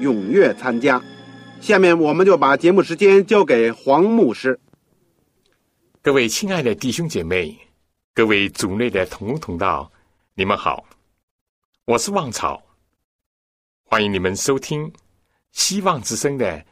[0.00, 1.02] 踊跃参加。
[1.60, 4.58] 下面我们就把节目时间交给黄牧师。
[6.02, 7.56] 各位亲爱的弟兄姐妹，
[8.12, 9.90] 各位组内的同工同道，
[10.34, 10.84] 你们好，
[11.84, 12.62] 我是旺草，
[13.84, 14.92] 欢迎你们收听
[15.52, 16.64] 希望之声的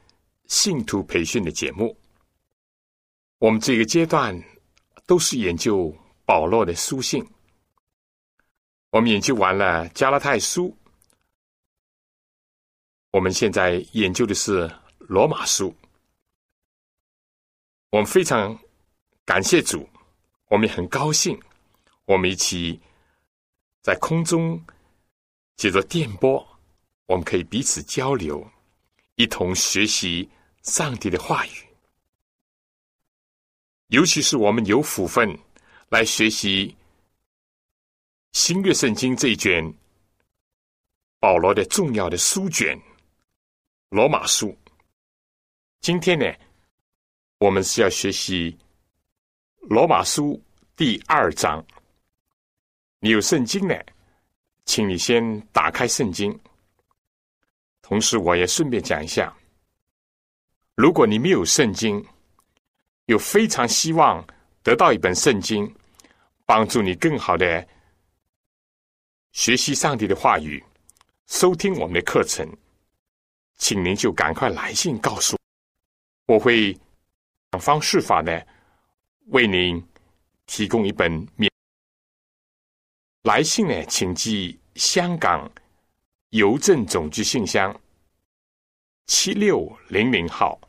[0.46, 1.96] 信徒培训的节目。
[3.38, 4.42] 我们这个阶段。
[5.04, 7.26] 都是研究保罗的书信。
[8.90, 10.74] 我们研究完了加拉太书，
[13.12, 15.74] 我们现在研究的是罗马书。
[17.90, 18.58] 我们非常
[19.26, 19.86] 感谢主，
[20.48, 21.38] 我们也很高兴，
[22.06, 22.80] 我们一起
[23.82, 24.58] 在空中
[25.56, 26.42] 借着电波，
[27.04, 28.50] 我们可以彼此交流，
[29.16, 30.26] 一同学习
[30.62, 31.50] 上帝的话语。
[33.88, 35.38] 尤其是我们有福分
[35.90, 36.74] 来学习
[38.32, 39.62] 新约圣经这一卷
[41.18, 42.74] 保罗的重要的书卷
[43.92, 44.48] 《罗马书》。
[45.82, 46.24] 今天呢，
[47.36, 48.50] 我们是要学习
[49.68, 50.32] 《罗马书》
[50.74, 51.62] 第二章。
[53.00, 53.74] 你有圣经呢，
[54.64, 56.32] 请你先打开圣经。
[57.82, 59.30] 同时，我也顺便讲一下，
[60.74, 62.02] 如果你没有圣经，
[63.04, 64.26] 又非常希望
[64.62, 65.70] 得到一本圣经，
[66.46, 67.68] 帮助你更好的
[69.32, 70.64] 学习上帝的话语，
[71.26, 72.48] 收听我们的课程，
[73.62, 75.38] 请您就赶快来信告诉
[76.26, 76.76] 我，会
[77.52, 78.44] 想方设法的
[79.26, 79.80] 为您
[80.46, 81.48] 提供一本免
[83.22, 85.48] 来信呢，请寄香港
[86.30, 87.72] 邮政总局信箱
[89.06, 90.60] 七六零零号。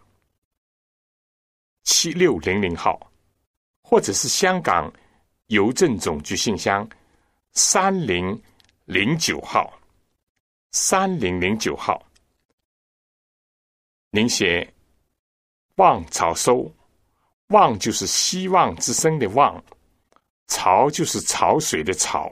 [1.85, 3.11] 七六零零号，
[3.81, 4.93] 或者是香港
[5.47, 6.87] 邮政总局信箱
[7.53, 8.39] 三零
[8.85, 9.73] 零九号，
[10.73, 11.99] 三零零九号。
[14.15, 14.71] 您写
[15.77, 16.71] “望潮收
[17.49, 19.65] ”，“望”就是希望之声的“望
[20.45, 22.31] ”，“潮”就是潮水的“潮”。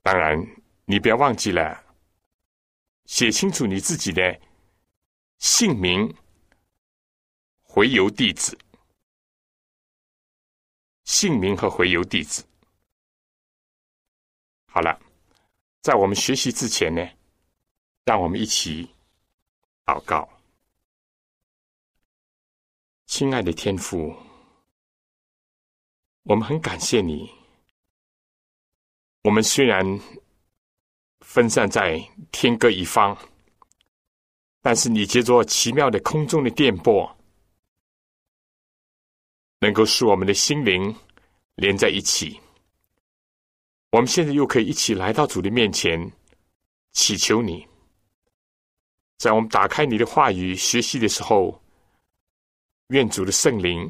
[0.00, 0.38] 当然，
[0.84, 1.84] 你不要忘记了
[3.06, 4.40] 写清楚你自己的
[5.38, 6.14] 姓名。
[7.74, 8.54] 回邮地址、
[11.04, 12.42] 姓名和回邮地址。
[14.66, 15.00] 好了，
[15.80, 17.02] 在我们学习之前呢，
[18.04, 18.88] 让我们一起
[19.84, 20.28] 祷告。
[23.06, 24.14] 亲爱的天父，
[26.22, 27.30] 我们很感谢你。
[29.22, 29.84] 我们虽然
[31.20, 31.98] 分散在
[32.30, 33.16] 天各一方，
[34.60, 37.16] 但是你借着奇妙的空中的电波。
[39.60, 40.92] 能够使我们的心灵
[41.54, 42.40] 连在一起，
[43.92, 46.10] 我们现在又可以一起来到主的面前，
[46.90, 47.64] 祈求你，
[49.22, 51.62] 在我们打开你的话语学习的时候，
[52.88, 53.88] 愿主的圣灵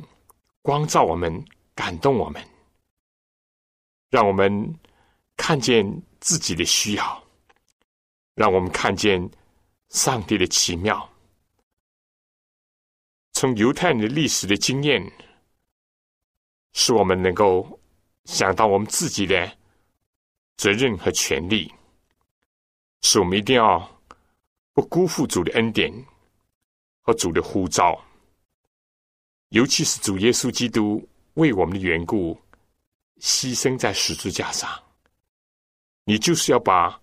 [0.60, 1.42] 光照我们，
[1.74, 2.46] 感动我们，
[4.10, 4.78] 让我们
[5.38, 5.90] 看见
[6.20, 7.24] 自己的需要，
[8.34, 9.26] 让我们看见
[9.88, 11.10] 上帝的奇妙，
[13.32, 15.02] 从犹太人的历史的经验。
[16.74, 17.80] 使我们能够
[18.26, 19.50] 想到我们自己的
[20.58, 21.72] 责任和权利，
[23.00, 24.01] 使我们一定要
[24.72, 25.92] 不辜负主的恩典
[27.00, 28.02] 和主的呼召，
[29.50, 32.40] 尤其是主耶稣基督为我们的缘故
[33.20, 34.68] 牺牲在十字架上。
[36.04, 37.00] 你就是要把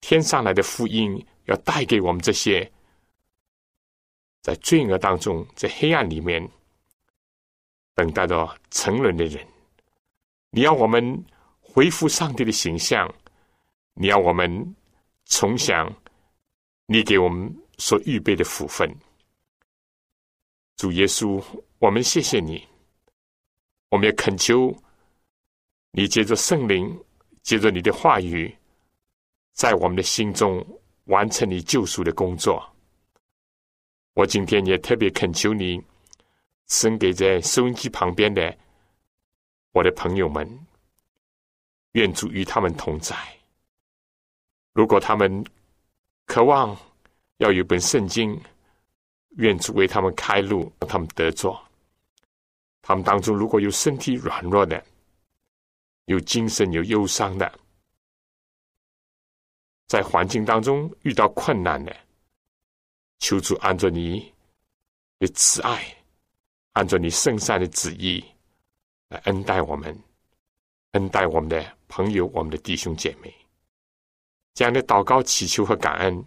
[0.00, 2.70] 天上来的福音要带给我们这些
[4.40, 6.50] 在罪恶当中、在黑暗里面。
[7.94, 9.46] 等待着沉沦的人，
[10.48, 11.22] 你要我们
[11.60, 13.06] 恢复上帝的形象，
[13.92, 14.74] 你要我们
[15.26, 15.94] 重享
[16.92, 18.86] 你给我们所预备的福分。
[20.76, 21.42] 主耶稣，
[21.78, 22.68] 我们谢谢你，
[23.88, 24.70] 我们也恳求
[25.92, 27.02] 你借着圣灵，
[27.42, 28.54] 借着你的话语，
[29.54, 30.62] 在我们的心中
[31.04, 32.62] 完成你救赎的工作。
[34.12, 35.82] 我今天也特别恳求你，
[36.66, 38.54] 赐给在收音机旁边的
[39.72, 40.46] 我的朋友们。
[41.92, 43.16] 愿主与他们同在。
[44.74, 45.42] 如果他们
[46.26, 46.76] 渴望
[47.38, 48.40] 要有本圣经，
[49.36, 51.60] 愿主为他们开路，让他们得着。
[52.80, 54.82] 他们当中如果有身体软弱的，
[56.06, 57.52] 有精神有忧伤的，
[59.86, 61.94] 在环境当中遇到困难的，
[63.18, 64.32] 求主按照你
[65.18, 65.96] 的慈爱，
[66.72, 68.24] 按照你圣善的旨意
[69.08, 69.96] 来恩待我们。
[70.92, 73.34] 恩待我们的朋友，我们的弟兄姐妹，
[74.54, 76.24] 这样的祷告、祈求和感恩，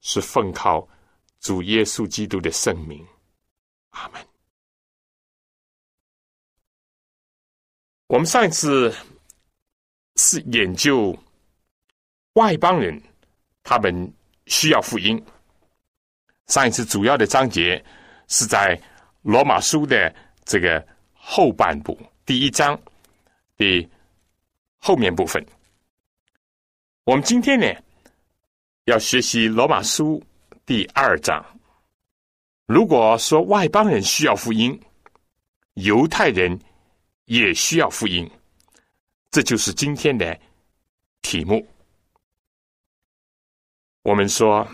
[0.00, 0.86] 是奉靠
[1.40, 3.04] 主耶稣基督的圣名。
[3.90, 4.20] 阿门。
[8.06, 8.94] 我们上一次
[10.16, 11.16] 是研究
[12.34, 13.02] 外邦人，
[13.62, 14.12] 他们
[14.46, 15.22] 需要福音。
[16.46, 17.84] 上一次主要的章节
[18.28, 18.80] 是在
[19.22, 20.14] 罗马书的
[20.44, 22.80] 这个后半部第一章
[23.56, 23.90] 的。
[24.78, 25.44] 后面部分，
[27.06, 27.72] 我们今天呢
[28.86, 30.20] 要学习罗马书
[30.64, 31.40] 第二章。
[32.66, 34.76] 如果说外邦人需要福音，
[35.74, 36.60] 犹太人
[37.26, 38.28] 也需要福音，
[39.30, 40.36] 这就是今天的
[41.22, 41.64] 题目。
[44.02, 44.68] 我们说，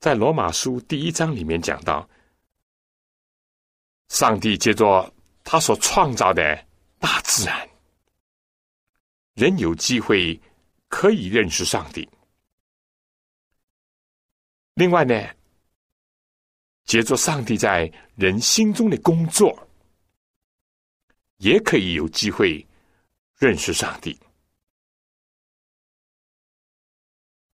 [0.00, 2.08] 在罗马书第一章里面讲到，
[4.08, 5.14] 上帝借着
[5.44, 6.66] 他所创造的
[6.98, 7.68] 大自然。
[9.34, 10.36] 人有机会
[10.88, 12.08] 可以认识上帝。
[14.74, 15.14] 另外呢，
[16.84, 19.68] 借着上帝在人心中的工作，
[21.36, 22.66] 也可以有机会
[23.36, 24.18] 认识上帝。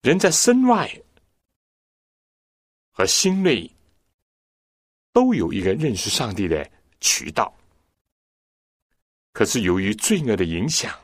[0.03, 0.89] 人在身外
[2.91, 3.71] 和心内
[5.13, 6.71] 都有一个认识上帝的
[7.01, 7.53] 渠道，
[9.33, 10.95] 可是由于罪恶的影响。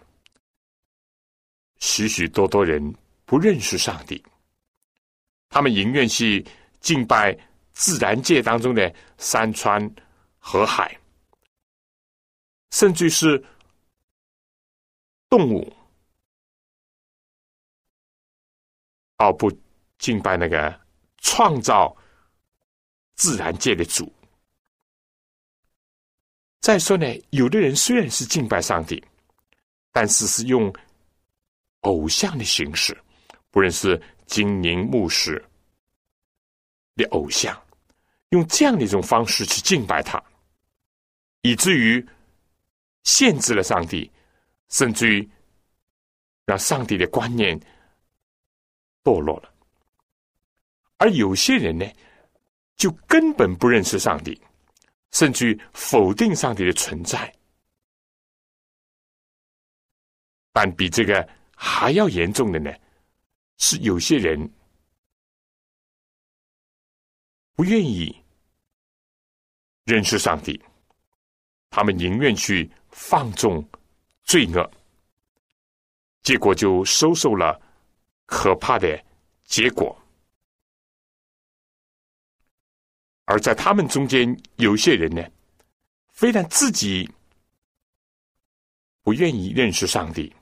[1.80, 2.94] 许许多多人
[3.24, 4.22] 不认识上帝，
[5.48, 6.46] 他们宁愿去
[6.80, 7.36] 敬拜
[7.72, 9.90] 自然界当中的山川
[10.38, 10.94] 河海，
[12.70, 13.42] 甚至是
[15.28, 15.74] 动物，
[19.16, 19.50] 而不
[19.98, 20.78] 敬拜那个
[21.18, 21.96] 创造
[23.14, 24.12] 自然界的主。
[26.60, 29.02] 再说呢，有的人虽然是敬拜上帝，
[29.92, 30.72] 但是是用。
[31.80, 32.96] 偶像的形式，
[33.50, 35.42] 不论是金银木石
[36.94, 37.58] 的偶像，
[38.30, 40.22] 用这样的一种方式去敬拜他，
[41.40, 42.06] 以至于
[43.04, 44.10] 限制了上帝，
[44.68, 45.30] 甚至于
[46.44, 47.58] 让上帝的观念
[49.02, 49.50] 堕落了。
[50.98, 51.86] 而有些人呢，
[52.76, 54.38] 就根本不认识上帝，
[55.12, 57.34] 甚至于否定上帝的存在，
[60.52, 61.26] 但比这个。
[61.62, 62.74] 还要严重的呢，
[63.58, 64.50] 是有些人
[67.52, 68.18] 不愿意
[69.84, 70.58] 认识上帝，
[71.68, 73.62] 他们宁愿去放纵
[74.22, 74.70] 罪恶，
[76.22, 77.60] 结果就收受了
[78.24, 78.98] 可怕的
[79.44, 79.94] 结果。
[83.26, 85.22] 而在他们中间，有些人呢，
[86.08, 87.06] 非但自己
[89.02, 90.34] 不愿意认识上帝。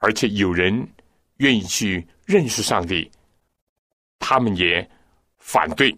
[0.00, 0.88] 而且有人
[1.36, 3.10] 愿意去认识上帝，
[4.18, 4.90] 他们也
[5.38, 5.94] 反对。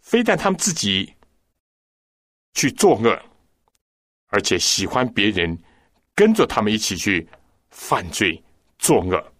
[0.00, 1.14] 非但他们自己
[2.54, 3.22] 去作恶，
[4.28, 5.56] 而且喜欢别人
[6.14, 7.28] 跟着他们一起去
[7.68, 8.42] 犯罪
[8.78, 9.32] 作恶，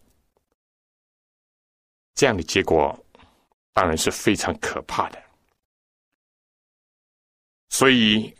[2.14, 2.94] 这样的结果
[3.72, 5.22] 当然是非常可怕的。
[7.70, 8.34] 所以。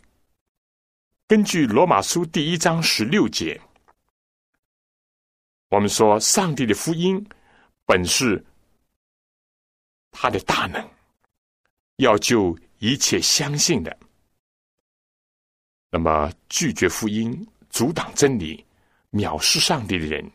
[1.27, 3.59] 根据罗马书第一章十六节，
[5.69, 7.27] 我们说，上帝的福音
[7.83, 8.45] 本是
[10.11, 10.87] 他的大能，
[11.95, 13.97] 要救一切相信的。
[15.89, 17.35] 那么，拒绝福音、
[17.71, 18.63] 阻挡真理、
[19.11, 20.31] 藐视上帝的人，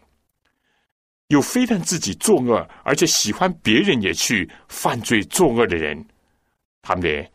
[1.29, 6.05] 又非但自己作恶，而且喜欢别人也去犯罪作恶的人，
[6.83, 7.31] 他们的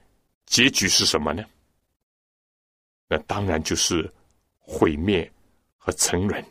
[0.46, 1.42] 结局是什么呢？
[3.08, 4.12] 那当然就是
[4.60, 5.32] 毁灭
[5.78, 6.44] 和沉沦。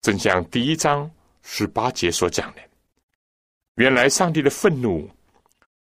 [0.00, 1.10] 正像第一章
[1.42, 2.62] 十八节所讲的，
[3.74, 5.08] 原来上帝的愤怒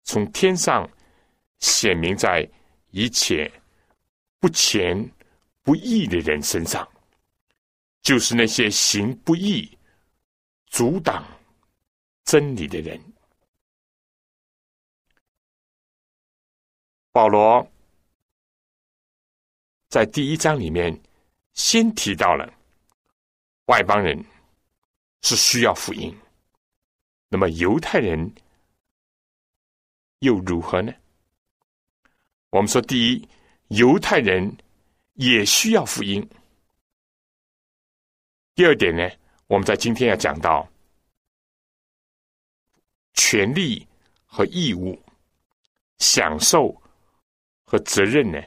[0.03, 0.89] 从天上
[1.59, 2.47] 显明在
[2.91, 3.51] 一切
[4.39, 5.09] 不虔
[5.63, 6.87] 不义的人身上，
[8.01, 9.77] 就是那些行不义、
[10.67, 11.25] 阻挡
[12.23, 13.01] 真理的人。
[17.11, 17.67] 保罗
[19.97, 20.95] 在第一章里面
[21.53, 22.47] 先提到了。
[23.65, 24.23] 外邦人
[25.23, 26.15] 是需要福音，
[27.29, 28.31] 那么犹太人
[30.19, 30.93] 又如何呢？
[32.51, 33.27] 我们说，第一，
[33.69, 34.55] 犹太人
[35.13, 36.23] 也需要福音。
[38.53, 39.09] 第二点呢，
[39.47, 40.69] 我们在今天要讲到
[43.15, 43.87] 权利
[44.27, 45.01] 和义务、
[45.97, 46.79] 享受
[47.65, 48.39] 和责任呢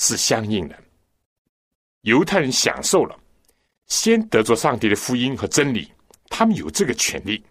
[0.00, 0.76] 是相应的。
[2.00, 3.14] 犹太人享受了。
[3.86, 5.92] 先得着上帝的福音和真理，
[6.28, 7.44] 他们有这个权利，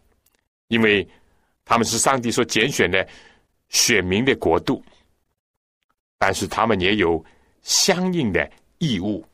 [0.70, 1.06] 因为
[1.66, 3.06] 他们是上帝所拣选的
[3.68, 4.82] 选民的国度。
[6.18, 7.24] 但是他们也有
[7.62, 9.26] 相应的义务。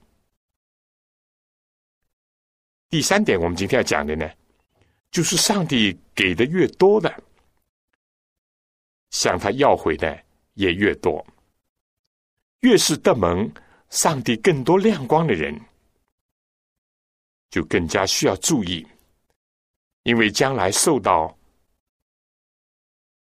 [2.90, 4.28] 第三点，我们今天要讲的呢，
[5.12, 7.24] 就是上帝给的越多的，
[9.12, 10.20] 向他要回的
[10.56, 11.24] 也越多。
[12.66, 13.48] 越是得蒙
[13.92, 15.56] 上帝更多亮光的人。
[17.52, 18.86] 就更加需要注意，
[20.02, 21.38] 因为将来受到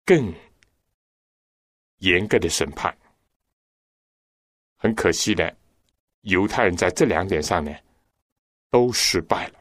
[0.05, 0.33] 更
[1.97, 2.97] 严格的审判。
[4.77, 5.55] 很可惜的，
[6.21, 7.71] 犹太人在这两点上呢
[8.71, 9.59] 都失败了。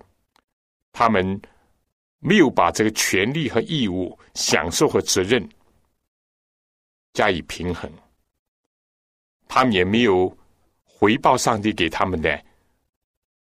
[0.92, 1.38] 他们
[2.20, 5.46] 没有把这个权利和义务、享受和责任
[7.12, 7.92] 加以平衡，
[9.54, 10.36] 他们也没有
[10.82, 12.44] 回报上帝给他们的。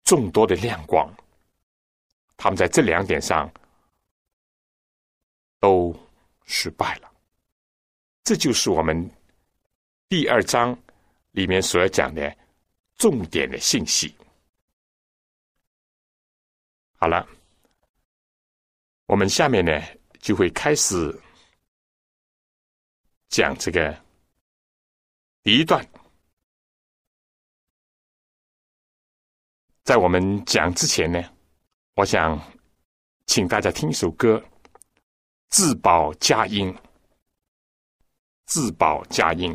[0.02, 1.10] 众多的亮光，
[2.36, 3.50] 他们在这两点上
[5.60, 5.98] 都
[6.44, 7.10] 失败了。
[8.22, 9.10] 这就是我们
[10.06, 10.78] 第二章
[11.30, 12.36] 里面所要讲的
[12.96, 14.14] 重点的信息。
[16.96, 17.26] 好了，
[19.06, 19.72] 我们下面呢
[20.18, 21.18] 就会开始
[23.30, 24.03] 讲这个
[25.44, 25.86] 第一段。
[29.84, 31.22] 在我们讲之前呢，
[31.96, 32.40] 我想
[33.26, 34.38] 请大家听一首歌，
[35.50, 36.72] 《自保佳音》，
[38.46, 39.52] 《自保佳音》。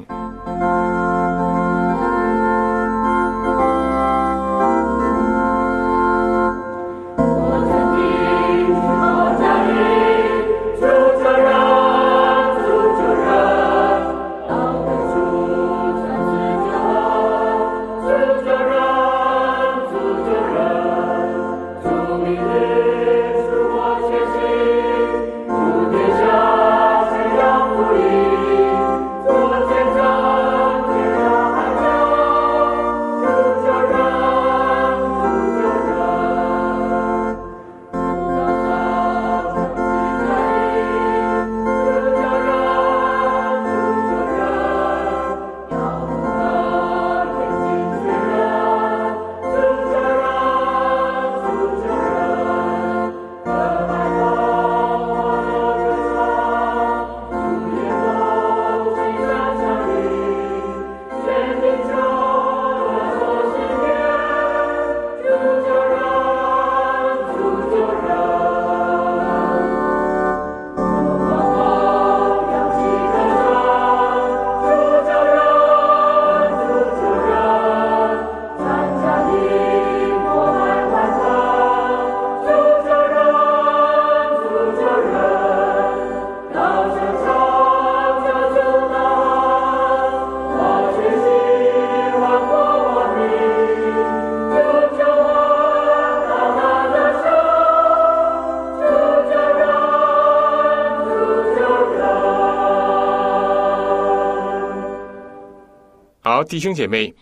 [106.60, 107.16] 弟兄姐妹，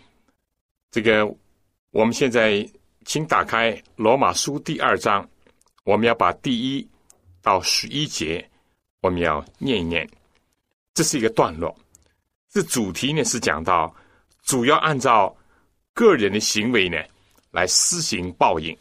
[0.90, 1.24] 这个
[1.92, 2.68] 我们现在
[3.06, 5.30] 请打开《罗马书》第二章，
[5.84, 6.90] 我们要把第一
[7.44, 8.50] 到十一节
[9.00, 10.10] 我们要念一念。
[10.96, 11.78] 这是一个段落，
[12.50, 13.96] 这主题呢是讲到
[14.42, 15.38] 主要按照
[15.94, 16.98] 个人的行为呢
[17.52, 18.76] 来施行报应。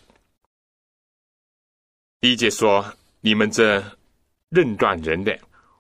[2.19, 2.83] 第一节说
[3.21, 3.85] ：“你们这
[4.49, 5.39] 认断人的，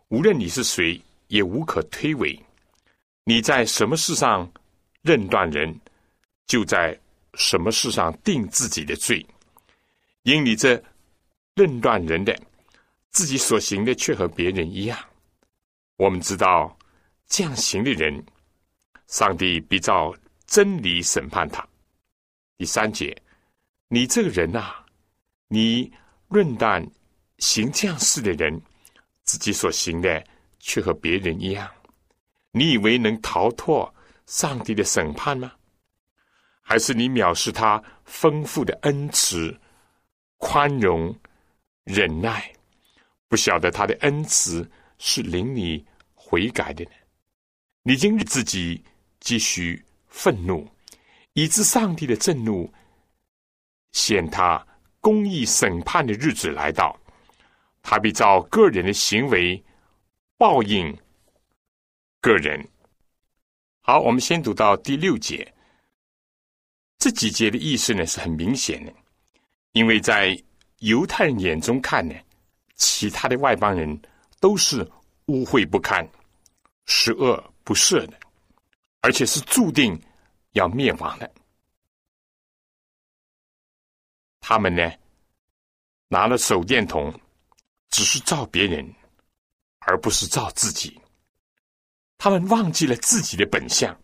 [0.08, 2.38] 无论你是谁，也无可推诿。”
[3.24, 4.46] 你在什么事上
[5.06, 5.80] 认断人，
[6.46, 6.98] 就在
[7.34, 9.24] 什么事上定自己的罪，
[10.22, 10.82] 因你这
[11.54, 12.36] 论断人的，
[13.10, 14.98] 自己所行的却和别人一样。
[15.96, 16.76] 我们知道
[17.28, 18.20] 这样行的人，
[19.06, 20.12] 上帝必照
[20.44, 21.64] 真理审判他。
[22.58, 23.16] 第三节，
[23.86, 24.74] 你这个人呐，
[25.46, 25.92] 你
[26.28, 26.84] 论断
[27.38, 28.60] 行这样事的人，
[29.22, 30.26] 自己所行的
[30.58, 31.70] 却和别人一样，
[32.50, 33.94] 你以为能逃脱
[34.26, 35.52] 上帝的审判吗？
[36.62, 39.56] 还是你藐视他丰富的恩慈、
[40.36, 41.16] 宽容、
[41.84, 42.52] 忍耐，
[43.28, 44.68] 不晓得他的恩慈
[44.98, 46.90] 是令你悔改的呢？
[47.82, 48.82] 你今日自己
[49.20, 50.68] 继续愤怒，
[51.34, 52.68] 以致上帝的震怒
[53.92, 54.66] 显他
[55.00, 56.98] 公义审判的日子来到，
[57.80, 59.64] 他必照个人的行为
[60.36, 60.92] 报应
[62.20, 62.68] 个人。
[63.88, 65.54] 好，我们先读到第六节。
[66.98, 68.92] 这几节的意思呢是很明显的，
[69.74, 70.36] 因为在
[70.78, 72.12] 犹太人眼中看呢，
[72.74, 74.02] 其他的外邦人
[74.40, 74.82] 都是
[75.26, 76.04] 污秽不堪、
[76.86, 78.18] 十恶不赦的，
[79.02, 79.96] 而且是注定
[80.54, 81.32] 要灭亡的。
[84.40, 84.92] 他们呢
[86.08, 87.14] 拿了手电筒，
[87.90, 88.84] 只是照别人，
[89.78, 91.00] 而不是照自己。
[92.18, 93.98] 他们忘记了自己的本相，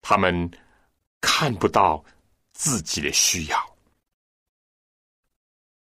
[0.00, 0.50] 他们。
[1.18, 2.04] 看不到
[2.52, 3.76] 自己的需要。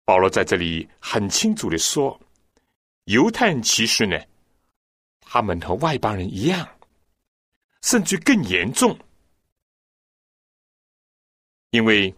[0.04, 2.18] 保罗在这里很清楚的说
[3.04, 4.16] ：“犹太人其实呢，
[5.20, 6.66] 他们和外邦人一样，
[7.82, 8.98] 甚至更严重，
[11.70, 12.14] 因为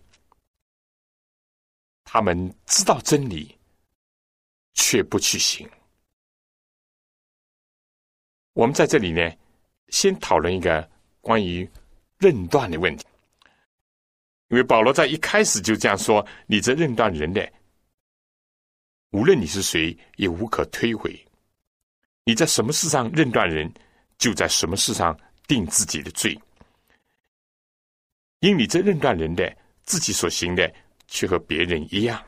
[2.05, 3.59] 他们知道真理，
[4.75, 5.69] 却不去行。”
[8.53, 9.31] 我们在这里呢，
[9.89, 10.89] 先讨论一个
[11.21, 11.69] 关于。
[12.23, 13.07] 认断的问题，
[14.49, 17.51] 因为保罗在一开始就这样说：“你这认断人的，
[19.13, 21.19] 无论你是谁，也无可推诿。
[22.25, 23.73] 你在什么事上认断人，
[24.19, 26.39] 就在什么事上定自己的罪。
[28.41, 30.71] 因你这认断人的，自己所行的
[31.07, 32.23] 却和别人一样，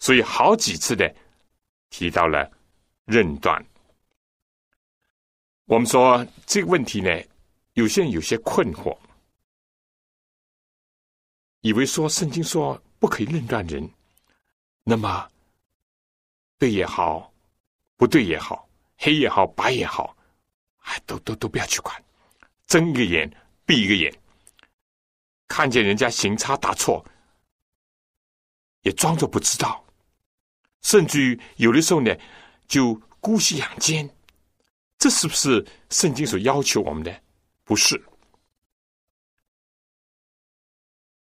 [0.00, 1.14] 所以好几次的
[1.88, 2.50] 提到了
[3.04, 3.64] 认断。
[5.72, 7.08] 我们说这个问题呢？”
[7.72, 8.94] 有些人有些困惑，
[11.62, 13.90] 以为说圣经说不可以论断人，
[14.82, 15.26] 那么
[16.58, 17.32] 对也好，
[17.96, 20.14] 不对也好，黑也好，白也好，
[20.80, 22.04] 哎，都都都不要去管，
[22.66, 24.14] 睁一个眼闭一个眼，
[25.48, 27.02] 看见人家行差大错，
[28.82, 29.82] 也装作不知道，
[30.82, 32.14] 甚至于有的时候呢，
[32.68, 34.06] 就姑息养奸，
[35.02, 37.12] 这是不是圣经所要求我们的？
[37.64, 38.00] 不是，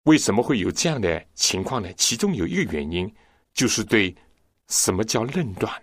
[0.02, 1.90] 为什么会有这样的情况呢？
[1.94, 3.10] 其中有一个原因，
[3.54, 4.14] 就是对
[4.68, 5.82] 什么叫论断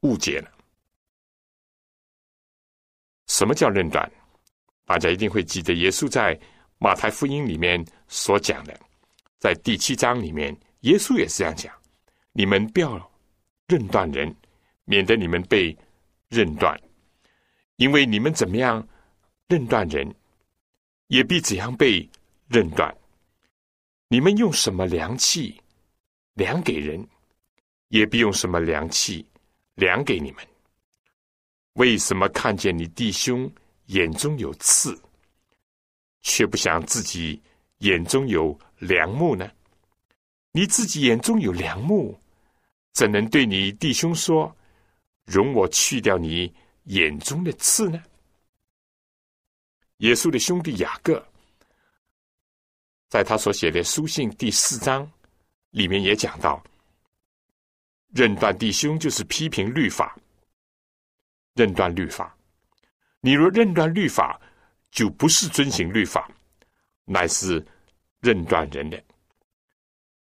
[0.00, 0.50] 误解了。
[3.28, 4.10] 什么叫论断？
[4.84, 6.36] 大家一定会记得，耶稣在
[6.78, 8.76] 马太福音里面所讲的，
[9.38, 11.72] 在第七章里面，耶稣也是这样讲：
[12.32, 12.98] 你们不要
[13.68, 14.34] 论断人，
[14.86, 15.76] 免得你们被
[16.36, 16.78] 认断。
[17.76, 18.86] 因为你们怎么样
[19.48, 20.14] 认断人，
[21.06, 22.06] 也必怎样被
[22.48, 22.94] 认断。
[24.08, 25.58] 你们用什么量器
[26.34, 27.06] 量给人，
[27.88, 29.26] 也必用什么量器
[29.76, 30.46] 量给你们。
[31.72, 33.50] 为什么看见你弟兄
[33.86, 34.98] 眼中有刺，
[36.22, 37.40] 却不想自己
[37.78, 39.50] 眼中有良木呢？
[40.52, 42.18] 你自己眼中有良木，
[42.92, 44.54] 怎能对你弟兄说
[45.26, 46.54] ：“容我去掉你？”
[46.86, 48.00] 眼中的刺呢？
[49.96, 51.20] 耶稣的兄弟雅各，
[53.08, 55.10] 在他所写的书信第四章
[55.70, 56.62] 里面也讲到，
[58.14, 60.16] 认断弟兄就是批评律法，
[61.54, 62.36] 认断律法。
[63.20, 64.40] 你若认断律法，
[64.92, 66.30] 就不是遵行律法，
[67.04, 67.66] 乃是
[68.20, 69.02] 认断人的。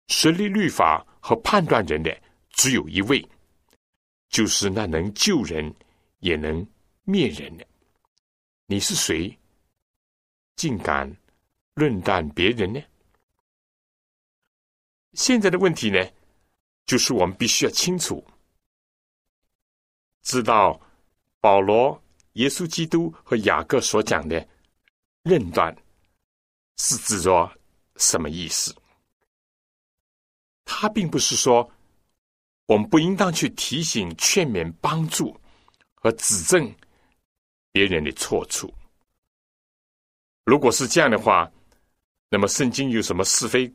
[0.07, 3.23] 设立律法和判断人的只有一位，
[4.36, 5.74] 就是那能救人。
[6.19, 6.67] 也能
[7.04, 7.67] 灭人的，
[8.65, 9.38] 你是谁？
[10.56, 11.15] 竟敢
[11.76, 12.82] 论断别人呢？
[15.13, 16.04] 现在的问题呢，
[16.88, 18.26] 就是我们必须要清楚，
[20.24, 20.82] 知道
[21.39, 22.02] 保罗、
[22.34, 24.48] 耶稣基督和雅各所讲的
[25.21, 25.76] 论断
[26.78, 27.56] 是指着
[27.98, 28.76] 什么意思？
[30.63, 31.71] 他并不是说
[32.65, 35.36] 我们不应当去提醒、劝勉、帮助。
[35.95, 36.71] 和指正
[37.71, 38.71] 别人的错处，
[40.43, 41.51] 如果是这样的话，
[42.30, 43.73] 那么圣经有什么是非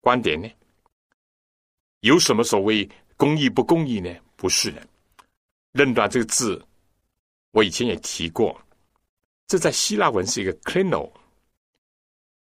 [0.00, 0.48] 观点呢？
[2.02, 4.14] 有什么所谓公义不公义呢？
[4.36, 4.88] 不是的。
[5.72, 6.64] 论断这个字，
[7.50, 8.56] 我以前也提过，
[9.48, 11.10] 这在希腊文是一个 “klino”。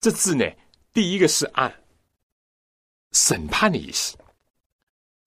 [0.02, 0.44] 这字呢，
[0.92, 1.72] 第一个是按
[3.12, 4.18] 审判的意思。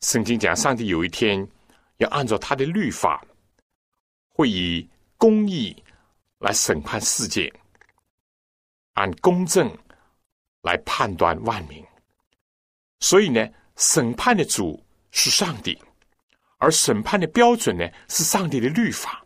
[0.03, 1.47] 圣经讲，上帝有一天
[1.99, 3.25] 要按照他的律法，
[4.29, 5.75] 会以公义
[6.39, 7.53] 来审判世界，
[8.95, 9.71] 按公正
[10.63, 11.85] 来判断万民。
[13.01, 15.81] 所以呢，审判的主是上帝。
[16.59, 19.25] 而审判的标准呢，是上帝的律法。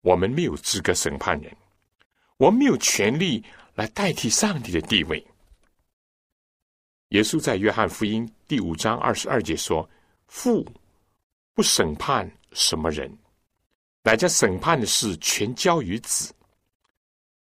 [0.00, 1.56] 我们没有资格审判人，
[2.36, 5.24] 我们没有权利来代替上帝的地位。
[7.14, 9.88] 耶稣在约翰福音第五章二十二节说
[10.26, 10.66] ：“父
[11.54, 13.08] 不审判什么人，
[14.02, 16.34] 乃将审判的事全交于子。”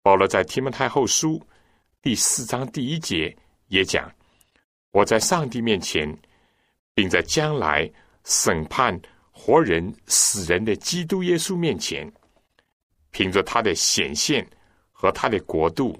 [0.02, 1.40] 保罗在提摩太后书
[2.02, 4.12] 第四章第一节也讲
[4.90, 6.12] ：“我在上帝面前。”
[6.96, 7.90] 并在将来
[8.26, 9.00] 审判
[9.32, 12.12] 活人死人的基督耶稣面前，
[13.12, 14.46] 凭着他的显现
[14.92, 15.98] 和他的国度，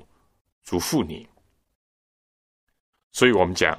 [0.62, 1.29] 嘱咐你。
[3.12, 3.78] 所以我们讲，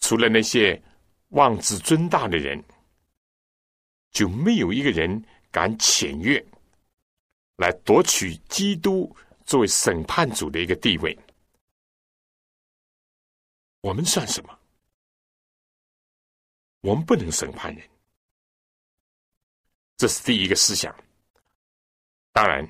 [0.00, 0.80] 除了那些
[1.28, 2.62] 妄自尊大的人，
[4.10, 6.44] 就没有一个人敢僭越，
[7.56, 9.14] 来夺取基督
[9.44, 11.18] 作为审判主的一个地位。
[13.80, 14.58] 我们算什么？
[16.80, 17.90] 我们不能审判人，
[19.96, 20.94] 这是第一个思想。
[22.32, 22.68] 当然，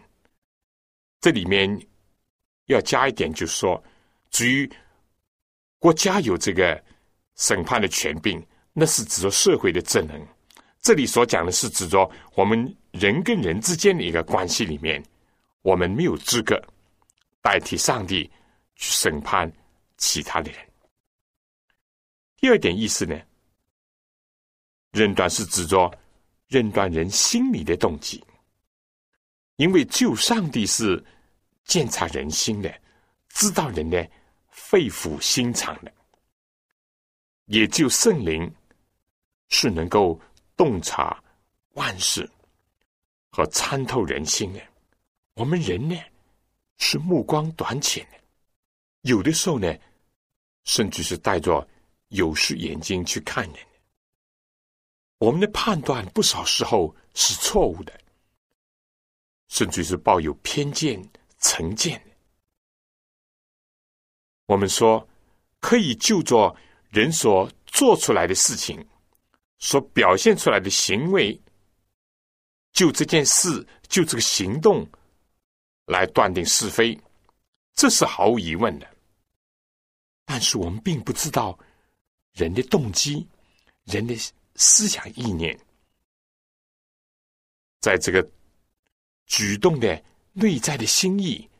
[1.20, 1.68] 这里面
[2.66, 3.82] 要加一点，就是说，
[4.30, 4.70] 至于
[5.84, 6.82] 国家有这个
[7.36, 8.42] 审判的权柄，
[8.72, 10.18] 那是指着社会的智能。
[10.80, 15.04] 这里所讲的是指着我们人跟人之间的一个关系里面，
[15.60, 16.58] 我们没有资格
[17.42, 18.24] 代替上帝
[18.76, 19.52] 去审判
[19.98, 20.58] 其他的人。
[22.38, 23.20] 第二点意思呢？
[24.92, 25.92] 认断是指着
[26.48, 28.24] 认断人心里的动机，
[29.56, 31.04] 因为只有上帝是
[31.66, 32.74] 鉴察人心的，
[33.28, 34.10] 知道人的
[34.56, 35.92] 肺腑心肠的，
[37.46, 38.48] 也就圣灵
[39.48, 40.18] 是能够
[40.56, 41.20] 洞察
[41.72, 42.30] 万事
[43.30, 44.60] 和参透人心的。
[45.34, 46.00] 我们人呢
[46.78, 48.18] 是目光短浅的，
[49.00, 49.76] 有的时候呢，
[50.62, 51.66] 甚至是带着
[52.08, 53.56] 有色眼睛去看人。
[55.18, 58.00] 我们的判断不少时候是错误的，
[59.48, 61.02] 甚至是抱有偏见、
[61.40, 62.13] 成见的。
[64.46, 65.07] 我们说，
[65.61, 66.54] 可以就着
[66.90, 68.85] 人所做出来的事情，
[69.59, 71.40] 所表现出来的行为，
[72.72, 74.87] 就这件事、就这个行动
[75.87, 76.98] 来断定是非，
[77.74, 78.88] 这是毫无疑问的。
[80.24, 81.59] 但是我们并不知道
[82.33, 83.26] 人的动机，
[83.85, 84.14] 人的。
[84.57, 85.59] 思想意念，
[87.80, 88.24] 在这个
[89.26, 90.00] 举动的
[90.33, 91.50] 内在的心意，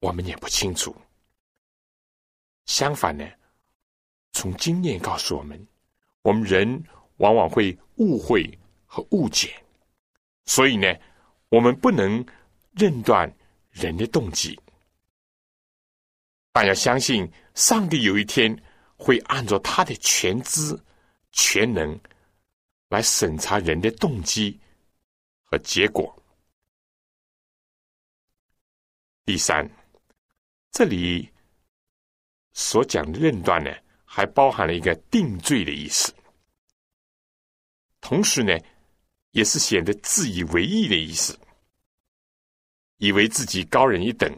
[0.00, 0.92] 我们也不清楚。
[2.66, 3.28] 相反呢，
[4.32, 5.66] 从经验告诉我们，
[6.22, 6.84] 我们人
[7.18, 9.54] 往往会误会和误解，
[10.46, 10.86] 所以呢，
[11.48, 12.24] 我们不能
[12.72, 13.32] 认断
[13.70, 14.58] 人的动机，
[16.52, 18.56] 但要相信上帝有一天
[18.96, 20.78] 会按照他的全知
[21.32, 22.00] 全能。
[22.90, 24.60] 来审查人的动机
[25.42, 26.14] 和结果。
[29.24, 29.68] 第三，
[30.70, 31.28] 这里
[32.54, 33.70] 所讲的论断呢，
[34.06, 36.14] 还包含了一个定罪的意思，
[38.00, 38.58] 同时呢，
[39.32, 41.38] 也是显得自以为意的意思，
[42.96, 44.34] 以为自己高人一等，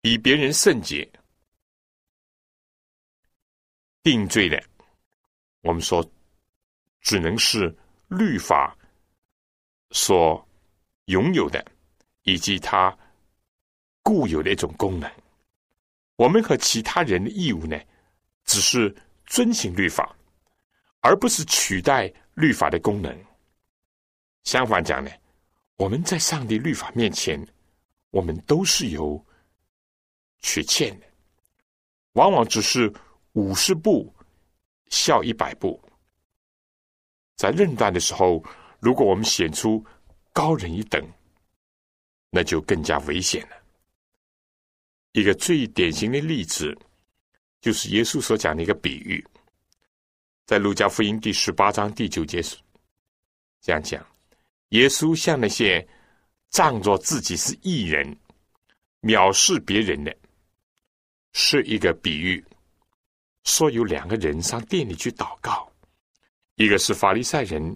[0.00, 1.06] 比别人圣洁。
[4.02, 4.60] 定罪的，
[5.60, 6.02] 我们说。
[7.02, 7.72] 只能是
[8.08, 8.76] 律法
[9.92, 10.44] 所
[11.04, 11.64] 拥有的，
[12.24, 12.98] 以及它
[14.02, 15.08] 固有的一种功能。
[16.16, 17.78] 我们和其他人的义务呢，
[18.44, 18.94] 只是
[19.26, 20.16] 遵行律法，
[21.00, 23.24] 而不是取代律法的功能。
[24.44, 25.10] 相反讲呢，
[25.76, 27.46] 我们在上帝律法面前，
[28.10, 29.22] 我们都是有
[30.40, 31.06] 缺欠的，
[32.12, 32.92] 往往只是
[33.32, 34.10] 五十步
[34.88, 35.78] 笑一百步。
[37.36, 38.42] 在认断的时候，
[38.80, 39.84] 如果我们显出
[40.32, 41.06] 高人一等，
[42.30, 43.55] 那就更加危险了。
[45.16, 46.76] 一个最典型的例子，
[47.62, 49.26] 就是耶稣所讲的一个比喻，
[50.44, 52.42] 在路加福音第十八章第九节
[53.62, 54.06] 这样讲：
[54.68, 55.88] 耶稣向那些
[56.50, 58.14] 仗着自己是异人，
[59.00, 60.14] 藐视别人的，
[61.32, 62.44] 是一个比喻。
[63.44, 65.66] 说有两个人上店里去祷告，
[66.56, 67.74] 一个是法利赛人，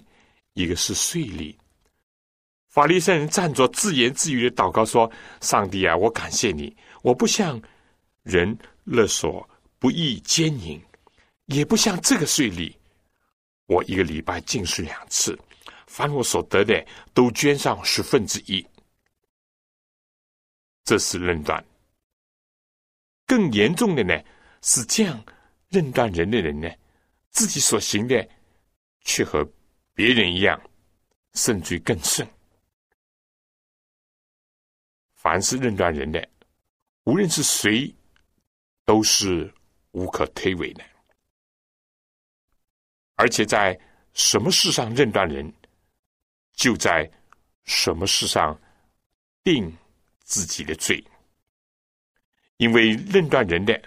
[0.53, 1.57] 一个是税吏。
[2.69, 7.61] 法利赛人站着自言自语的祷告说：“上帝啊，我感谢你，我不像
[8.23, 10.81] 人勒索、不义、奸淫，
[11.47, 12.75] 也不像这个税吏。
[13.67, 15.39] 我一个礼拜进食两次，
[15.87, 18.67] 凡我所得的都捐上十分之一。”
[20.85, 21.65] 这是论断。
[23.27, 24.15] 更严重的呢，
[24.63, 25.25] 是这样。
[25.69, 26.69] 认断人的人呢，
[27.31, 28.29] 自己所行的
[29.03, 29.49] 却和
[29.95, 30.61] 别人一样，
[31.35, 32.29] 甚至更甚。
[35.15, 36.29] 凡是认断人的，
[37.05, 37.95] 无论是谁，
[38.85, 39.53] 都是
[39.93, 40.85] 无可推诿的。
[43.17, 43.79] 而且在
[44.13, 45.53] 什么事上认断人，
[46.53, 47.11] 就在
[47.65, 48.61] 什么事上
[49.43, 49.71] 定
[50.23, 51.03] 自己的罪，
[52.57, 53.81] 因为认断人的。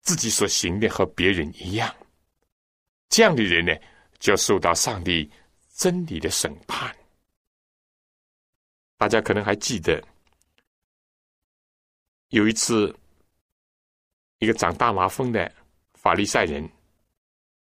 [0.00, 1.94] 自己所行的和别人一样，
[3.10, 3.74] 这样的人呢，
[4.18, 5.30] 就要受到上帝
[5.74, 6.96] 真理的审判。
[8.96, 10.02] 大家可能还记得，
[12.28, 12.94] 有一次，
[14.38, 15.50] 一个长大麻风的
[15.94, 16.68] 法利赛人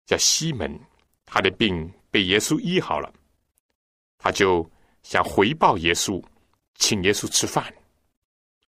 [0.06, 0.80] 叫西门，
[1.24, 3.14] 他的病被耶稣医好了，
[4.18, 4.68] 他就
[5.04, 6.24] 想回报耶稣，
[6.76, 7.72] 请耶稣吃饭。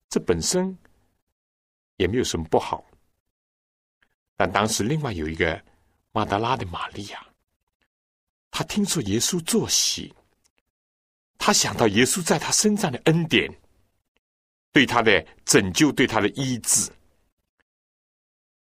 [0.10, 0.77] 这本身
[1.95, 2.86] 也没有什么不好。
[4.36, 5.63] 但当时另外有一个
[6.12, 7.25] 马达拉的玛利亚，
[8.51, 10.13] 他听说耶稣作席，
[11.38, 13.49] 他想到耶稣在他身上的恩典，
[14.75, 16.91] 对他的拯救，对他的医治。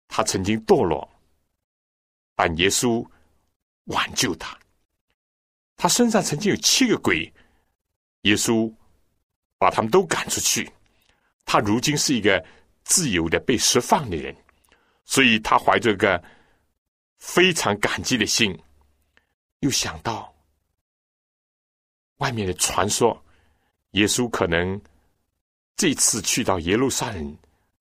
[0.07, 1.07] 他曾经堕落，
[2.33, 3.07] 但耶稣
[3.83, 4.57] 挽救他。
[5.75, 7.31] 他身上曾经有七个鬼，
[8.21, 8.73] 耶稣
[9.59, 10.67] 把他们都赶出去。
[11.45, 12.43] 他如今是一个
[12.83, 14.35] 自由的被释放的人。
[15.05, 16.19] 所以他怀着个
[17.19, 18.59] 非常感激的心，
[19.59, 20.33] 又想到
[22.17, 23.23] 外面的传说，
[23.91, 24.81] 耶稣可能
[25.79, 27.37] 这次去到耶路撒冷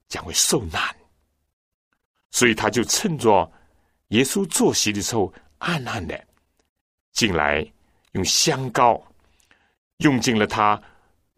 [0.09, 0.81] 将会受难，
[2.31, 3.51] 所以他就趁着
[4.11, 6.25] 耶稣坐席的时候，暗暗的
[7.11, 7.67] 进来，
[8.13, 9.05] 用香膏
[9.97, 10.81] 用尽了他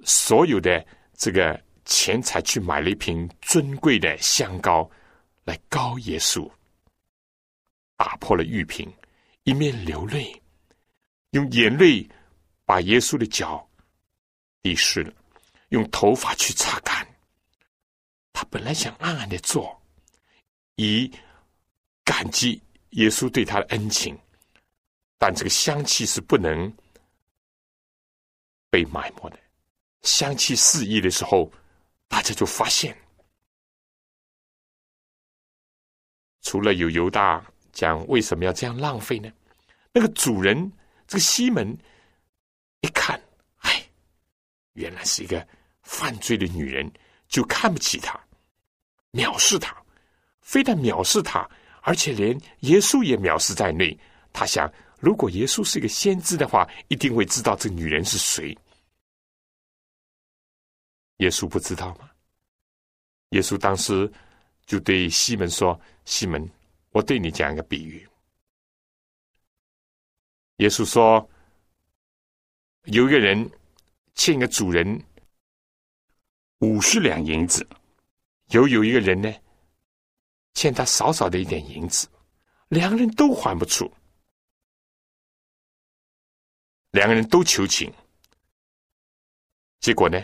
[0.05, 4.89] 所有的这个钱财，去买了一瓶尊贵的香膏。
[5.45, 6.49] 来高耶稣，
[7.97, 8.87] 打破了玉瓶，
[9.45, 10.31] 一面流泪，
[11.31, 12.07] 用眼泪
[12.67, 13.67] 把耶稣的脚
[14.61, 15.13] 滴湿了，
[15.71, 17.07] 用头发去擦干。
[18.33, 19.83] 他本来想暗暗的做，
[20.77, 21.11] 以
[22.05, 24.19] 感激耶稣对他的恩情，
[25.19, 26.73] 但这个香气是不能
[28.71, 29.39] 被埋没的。
[30.03, 31.53] 香气四溢的时候，
[32.09, 32.97] 大家就发现。
[36.43, 39.31] 除了有犹大讲为什么要这样浪费呢？
[39.93, 40.73] 那个主人
[41.07, 41.77] 这个西门
[42.81, 43.21] 一看，
[43.59, 43.85] 哎，
[44.73, 45.47] 原来是一个
[45.91, 46.89] 犯罪的女人，
[47.27, 48.19] 就看不起他，
[49.11, 49.77] 藐视他，
[50.41, 51.49] 非但藐视他，
[51.83, 53.99] 而且连耶稣也藐视在内。
[54.33, 58.57] 他想，如果耶稣是一个先知的话，一定会知道这女人是谁。
[61.17, 62.09] 耶稣不知道吗？
[63.31, 64.11] 耶稣当时。
[64.67, 66.49] 就对西门说：“西门，
[66.91, 68.09] 我对你讲一个比喻。
[70.59, 71.29] 耶稣说，
[72.85, 73.51] 有一个人
[74.15, 74.87] 欠一个主人
[76.61, 77.67] 五十两银子，
[78.51, 79.33] 又有一个人呢
[80.55, 82.09] 欠他少少的一点银子，
[82.69, 83.91] 两个人都还不出，
[86.93, 87.93] 两个人都求情，
[89.81, 90.23] 结果呢，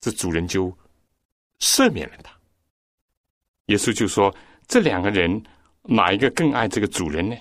[0.00, 0.76] 这主人就
[1.58, 2.32] 赦免了他。”
[3.66, 4.34] 耶稣就说
[4.66, 5.42] ：“这两个人
[5.82, 7.36] 哪一个更爱这个主人呢？”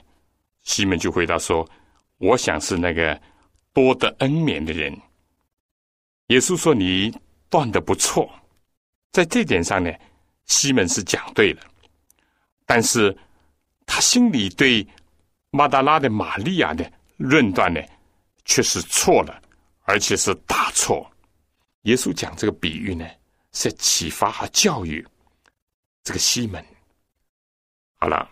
[0.63, 1.65] 西门就回答说
[2.19, 3.21] ：“我想是那个
[3.71, 4.91] 多得恩免的人。”
[6.27, 7.17] 耶稣说：“你
[7.49, 8.29] 断的不错，
[9.11, 9.91] 在这点上呢，
[10.45, 11.61] 西门是讲对了。
[12.65, 13.15] 但是
[13.85, 14.85] 他心里对
[15.51, 17.81] 马达拉的玛利亚的论断呢，
[18.45, 19.41] 却是错了，
[19.83, 21.09] 而且是大错。
[21.83, 23.05] 耶稣讲这个比喻呢，
[23.53, 25.05] 是启发和教育。”
[26.03, 26.65] 这个西门，
[27.97, 28.29] 好了，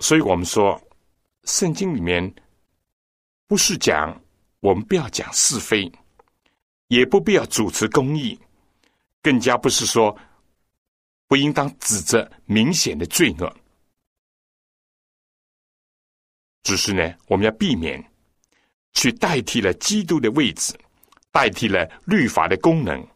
[0.00, 0.80] 所以我们说，
[1.44, 2.34] 圣经里面
[3.46, 4.18] 不是讲
[4.60, 5.92] 我们不要讲是非，
[6.88, 8.38] 也不必要主持公义，
[9.22, 10.16] 更加不是说
[11.26, 13.56] 不应当指责明显的罪恶，
[16.62, 18.04] 只是呢，我们要避免
[18.92, 20.78] 去代替了基督的位置，
[21.30, 23.06] 代替了律法的功能，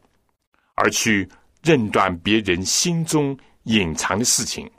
[0.74, 1.28] 而去。
[1.64, 4.70] 认断别人心中隐藏的事情，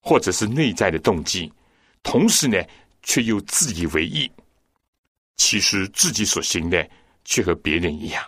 [0.00, 1.52] 或者是内在的动机，
[2.04, 2.56] 同时呢，
[3.02, 4.30] 却又自以为意。
[5.36, 6.88] 其实自己所行的
[7.24, 8.24] 却和别人一样，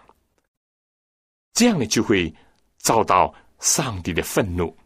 [1.52, 2.32] 这样呢，就会
[2.78, 4.76] 遭到上帝的愤怒。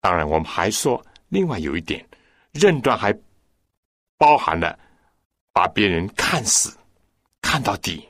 [0.00, 2.06] 当然，我们还说，另外有一点，
[2.52, 3.12] 认断还
[4.16, 4.78] 包含了
[5.52, 6.76] 把别人看死、
[7.40, 8.08] 看到底。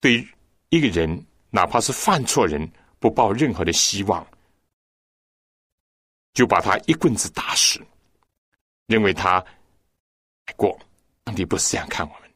[0.00, 0.26] 对
[0.68, 4.24] 一个人，哪怕是犯错人，不抱任何的希望，
[6.34, 7.84] 就把他一棍子打死，
[8.86, 9.40] 认为他
[10.44, 10.78] 改过。
[11.28, 12.30] 上帝不是这样看我们，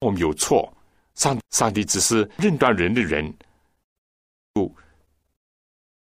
[0.00, 0.76] 我们有错，
[1.14, 3.32] 上上帝只是认断人的人，
[4.52, 4.74] 不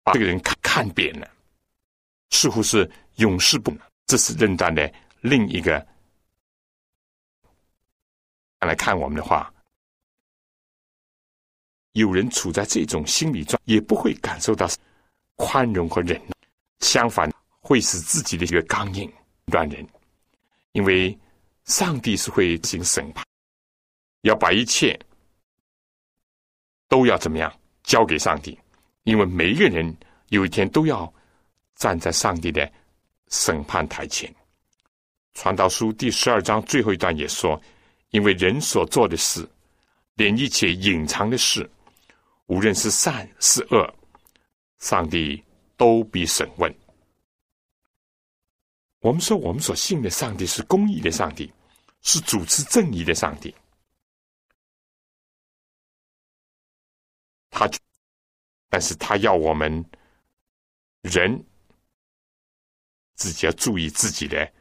[0.04, 1.28] 把这个人看看扁了，
[2.30, 3.80] 似乎是永世不能。
[4.06, 5.84] 这是认断的另一个
[8.60, 9.52] 来看我们的话。
[11.94, 14.68] 有人处在这种心理状，也不会感受到
[15.34, 16.32] 宽容和忍耐，
[16.78, 19.12] 相反，会使自己的一个刚硬
[19.46, 19.84] 断人。
[20.70, 21.18] 因为
[21.66, 23.24] 上帝是会进行审判，
[24.22, 24.98] 要把一切
[26.88, 27.52] 都要怎么样
[27.82, 28.58] 交给上帝，
[29.02, 29.96] 因为每一个人
[30.28, 31.12] 有一天都要
[31.74, 32.70] 站在上帝的
[33.28, 34.32] 审判台前。
[35.34, 37.60] 传道书第十二章最后一段也说
[38.10, 39.46] ：“因为人所做的事，
[40.14, 41.68] 连一切隐藏的事。”
[42.46, 43.92] 无论是善是恶，
[44.78, 45.42] 上帝
[45.76, 46.72] 都必审问。
[49.06, 51.52] 我们说，我们所信的上帝是公义的上帝，
[52.02, 53.54] 是主持正义的上帝。
[57.48, 57.70] 他，
[58.68, 59.84] 但是他要我们
[61.02, 61.40] 人
[63.14, 64.52] 自己要注意自己的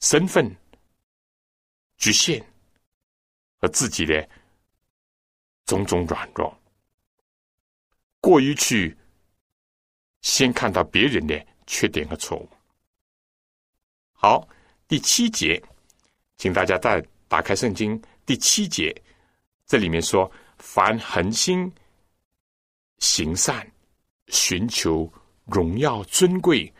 [0.00, 0.54] 身份
[1.96, 2.44] 局限
[3.62, 4.28] 和自己的
[5.64, 6.54] 种种软弱。
[8.20, 8.94] 过于去
[10.20, 12.57] 先看到别人的缺点和错误。
[14.20, 14.48] 好，
[14.88, 15.62] 第七节，
[16.38, 18.92] 请大家再打开圣经第七节，
[19.64, 20.28] 这里面说：
[20.58, 21.72] 凡恒心
[22.98, 23.64] 行善、
[24.26, 25.08] 寻求
[25.44, 26.72] 荣耀尊贵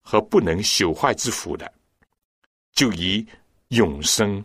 [0.00, 1.72] 和不能朽坏之福的，
[2.72, 3.24] 就以
[3.68, 4.44] 永生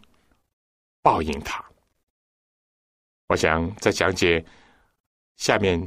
[1.01, 1.65] 报应他。
[3.29, 4.45] 我想在讲解
[5.37, 5.81] 下面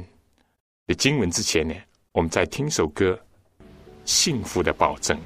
[0.85, 0.93] 的。
[0.95, 1.73] 经文之前呢，
[2.11, 3.13] 我们再听首歌，
[4.03, 5.17] 《幸福的保证》。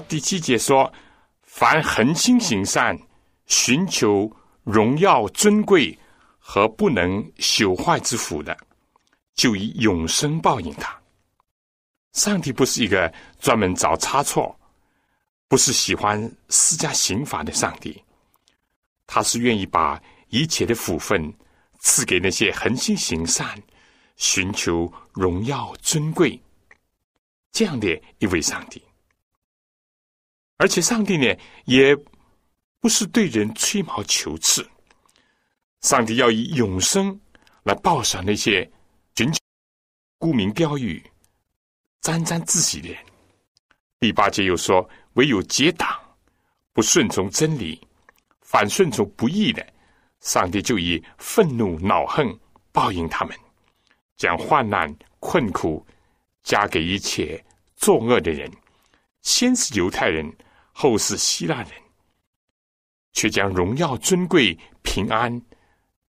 [0.00, 0.92] 第七节说
[1.42, 2.98] ：“凡恒心行善、
[3.46, 4.30] 寻求
[4.62, 5.98] 荣耀尊贵
[6.38, 8.56] 和不能朽坏之福的，
[9.34, 10.96] 就以永生报应他。
[12.12, 14.56] 上帝不是一个专门找差错，
[15.48, 18.00] 不是喜欢施加刑罚的上帝，
[19.06, 21.32] 他是愿意把一切的福分
[21.80, 23.60] 赐给那些恒心行善、
[24.16, 26.40] 寻求荣耀尊贵
[27.50, 28.83] 这样的一位上帝。
[30.56, 31.96] 而且，上帝呢，也
[32.80, 34.64] 不是对人吹毛求疵。
[35.80, 37.20] 上帝要以永生
[37.64, 38.70] 来报赏那些
[39.16, 39.38] 寻求
[40.16, 41.02] 沽名钓誉、
[42.00, 42.98] 沾沾自喜的人。
[43.98, 46.00] 第八节又说：“唯有结党、
[46.72, 47.80] 不顺从真理、
[48.40, 49.66] 反顺从不义的，
[50.20, 52.26] 上帝就以愤怒、恼恨
[52.70, 53.36] 报应他们，
[54.16, 55.84] 将患难、困苦
[56.44, 57.44] 加给一切
[57.74, 58.48] 作恶的人。
[59.22, 60.32] 先是犹太人。”
[60.76, 61.70] 后是希腊人，
[63.12, 65.40] 却将荣耀、尊贵、平安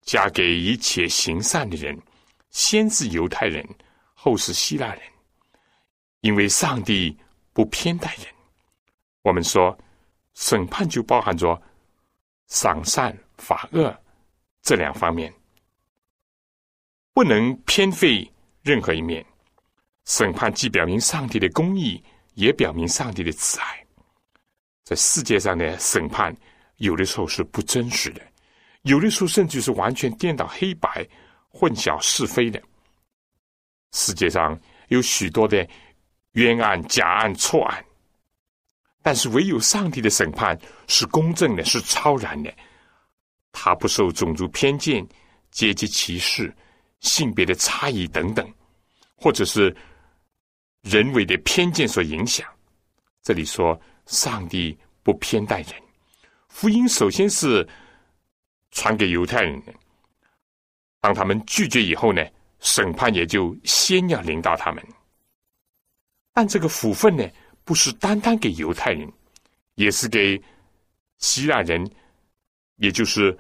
[0.02, 1.96] 加给一切行善的人。
[2.52, 3.68] 先是犹太人，
[4.14, 5.02] 后是希腊人，
[6.22, 7.16] 因为上帝
[7.52, 8.26] 不偏待人。
[9.24, 9.78] 我们说，
[10.36, 11.62] 审判就包含着
[12.48, 13.94] 赏善罚恶
[14.62, 15.34] 这两方面，
[17.14, 18.32] 不能偏废
[18.64, 19.26] 任何一面。
[20.06, 22.02] 审判既表明上帝的公义，
[22.36, 23.85] 也表明上帝的慈爱。
[24.86, 26.34] 在世界上的审判，
[26.78, 28.22] 有的时候是不真实的，
[28.84, 31.04] 有的时候甚至是完全颠倒黑白、
[31.50, 32.62] 混淆是非的。
[33.94, 34.58] 世界上
[34.90, 35.68] 有许多的
[36.34, 37.84] 冤案、假案、错案，
[39.02, 40.56] 但是唯有上帝的审判
[40.88, 42.54] 是公正的，是超然的，
[43.52, 45.04] 他不受种族偏见、
[45.50, 46.56] 阶级歧视、
[47.00, 48.48] 性别的差异等等，
[49.16, 49.76] 或者是
[50.84, 52.48] 人为的偏见所影响。
[53.24, 53.82] 这里说。
[54.06, 55.74] 上帝不偏待人，
[56.50, 57.68] 福音首先是
[58.72, 59.62] 传给犹太人。
[61.02, 62.26] 当他们拒绝以后呢，
[62.60, 64.84] 审判也就先要临到他们。
[66.34, 67.24] 但这个福分呢，
[67.64, 69.12] 不是单单给犹太人，
[69.76, 70.42] 也是给
[71.20, 71.90] 希腊人，
[72.76, 73.38] 也就是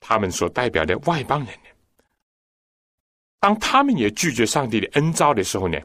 [0.00, 1.58] 他们所代表的外邦人。
[3.40, 5.78] 当他们也拒绝上帝的恩召的时候呢，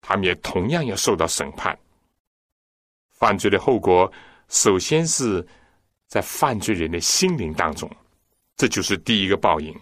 [0.00, 1.76] 他们也同样要受到审判。
[3.24, 4.12] 犯罪的后果，
[4.50, 5.42] 首先是
[6.08, 7.90] 在犯罪人的心灵当中，
[8.54, 9.74] 这就是第一个报应，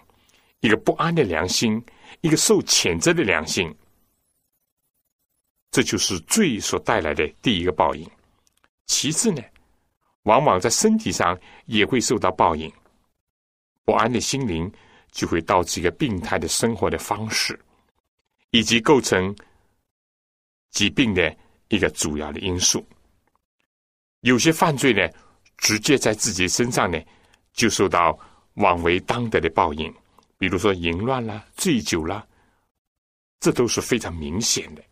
[0.61, 1.85] 一个不安的良心，
[2.21, 3.75] 一个受谴责的良心，
[5.73, 8.09] 这就是罪所带来的第一个报应。
[8.87, 9.43] 其次呢，
[10.23, 11.37] 往往在身体上
[11.67, 12.73] 也会受到报应，
[13.85, 14.73] 不安的心灵
[15.11, 17.59] 就会导致一个病态的生活的方式，
[18.53, 19.35] 以及构成
[20.71, 21.37] 疾病的
[21.71, 22.87] 一个主要的因素。
[24.23, 25.01] 有些犯罪呢，
[25.59, 26.99] 直接在自己身上呢，
[27.53, 28.17] 就受到
[28.55, 29.93] 枉为当得的报应，
[30.39, 32.25] 比如说淫乱啦、醉酒啦，
[33.41, 34.83] 这都是非常明显的。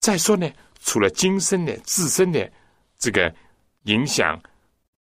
[0.00, 0.50] 再说呢，
[0.80, 2.50] 除了今生的自身的
[2.98, 3.34] 这个
[3.84, 4.38] 影响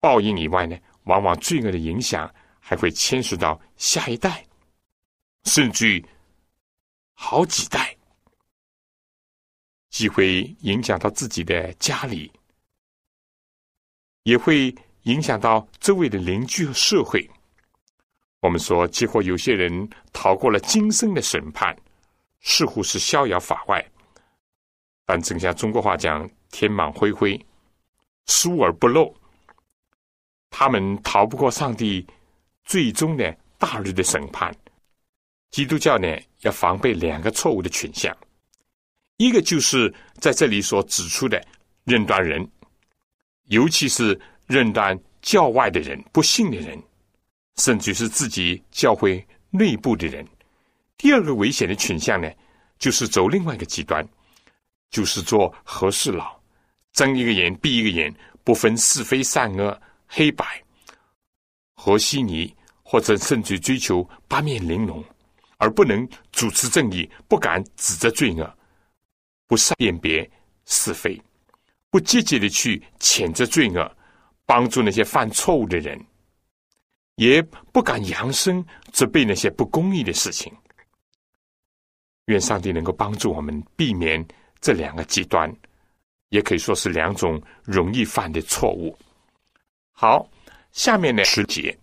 [0.01, 4.45] 报应以外呢，往往罪恶的影响还会牵涉到下一代，
[5.45, 6.03] 甚至
[7.13, 7.95] 好几代，
[9.89, 12.29] 既会影响到自己的家里。
[14.25, 14.73] 也会
[15.03, 17.27] 影响到周围的邻居和社会。
[18.41, 21.75] 我们说，几乎有些人逃过了今生的审判，
[22.41, 23.83] 似乎是逍遥法外。
[25.05, 27.39] 但正像中国话讲“天网恢恢，
[28.25, 29.13] 疏而不漏”，
[30.49, 32.05] 他们逃不过上帝
[32.63, 34.51] 最终的大日的审判。
[35.51, 36.07] 基督教呢，
[36.41, 38.15] 要防备两个错误的倾向，
[39.17, 41.39] 一个就是在这里所指出的
[41.83, 42.47] 认断人。
[43.45, 46.81] 尤其是认断教外的人、不信的人，
[47.57, 50.25] 甚至是自己教会内部的人。
[50.97, 52.31] 第二个危险的倾向呢，
[52.79, 54.07] 就是走另外一个极端，
[54.89, 56.39] 就是做和事佬，
[56.93, 60.45] 睁一个眼闭一个眼，不分是非善恶、黑白，
[61.73, 65.03] 和稀泥，或者甚至追求八面玲珑，
[65.57, 68.57] 而不能主持正义，不敢指责罪恶，
[69.47, 70.29] 不善辨别
[70.65, 71.21] 是非。
[71.95, 73.89] 不积极的去谴责罪恶，
[74.45, 75.97] 帮助那些犯错误的人，
[77.15, 77.41] 也
[77.71, 80.53] 不敢扬声责备那些不公义的事情。
[82.25, 84.21] 愿上帝能够帮助我们避免
[84.59, 85.49] 这两个极端，
[86.31, 88.93] 也可以说是两种容易犯的错误。
[89.93, 90.29] 好，
[90.73, 91.79] 下面的十节，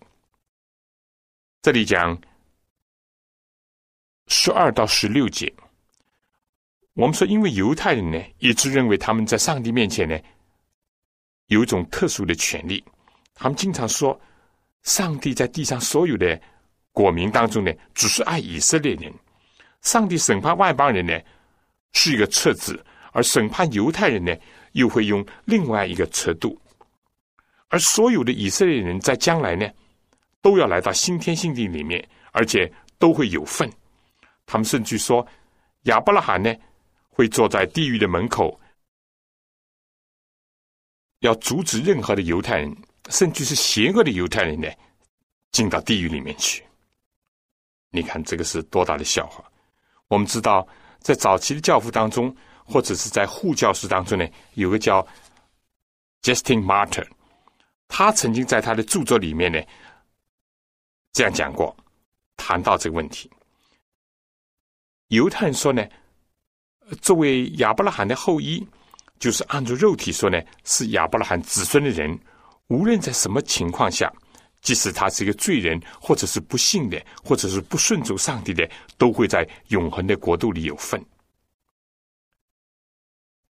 [1.62, 2.20] 这里讲
[4.26, 5.50] 十二到十六节。
[6.94, 10.18] 我们说，因为犹太人呢，一直认为他们在上帝面前呢，
[11.46, 12.84] 有一种特殊的权利。
[13.34, 14.18] 他们经常说，
[14.82, 16.38] 上帝在地上所有的
[16.92, 19.12] 国民当中呢，只是爱以色列人。
[19.80, 21.18] 上帝审判外邦人呢，
[21.92, 22.74] 是一个册子；
[23.12, 24.36] 而审判犹太人呢，
[24.72, 26.60] 又会用另外一个尺度。
[27.68, 29.66] 而所有的以色列人在将来呢，
[30.42, 33.68] 都要来到新天新地里面，而且都会有份。
[34.44, 35.26] 他们甚至说，
[35.84, 36.54] 亚伯拉罕呢，
[37.12, 38.58] 会坐在地狱的门口，
[41.20, 42.76] 要阻止任何的犹太人，
[43.10, 44.66] 甚至是邪恶的犹太人呢，
[45.52, 46.64] 进到地狱里面去。
[47.90, 49.44] 你看这个是多大的笑话！
[50.08, 50.66] 我们知道，
[51.00, 52.34] 在早期的教父当中，
[52.64, 55.06] 或者是在护教士当中呢，有个叫
[56.22, 57.06] Justin Martyr。
[57.88, 59.60] 他曾经在他的著作里面呢，
[61.12, 61.76] 这样讲过，
[62.38, 63.30] 谈到这个问题。
[65.08, 65.86] 犹太人说呢，
[67.00, 68.66] 作为亚伯拉罕的后裔，
[69.18, 72.18] 就是按照肉体说呢，是亚伯拉罕子孙的人，
[72.68, 74.12] 无论在什么情况下，
[74.60, 78.68] 即使他是一个罪人，或者是不幸的，或者是不顺从上帝的，
[78.98, 81.02] 都会在永恒的国度里有份。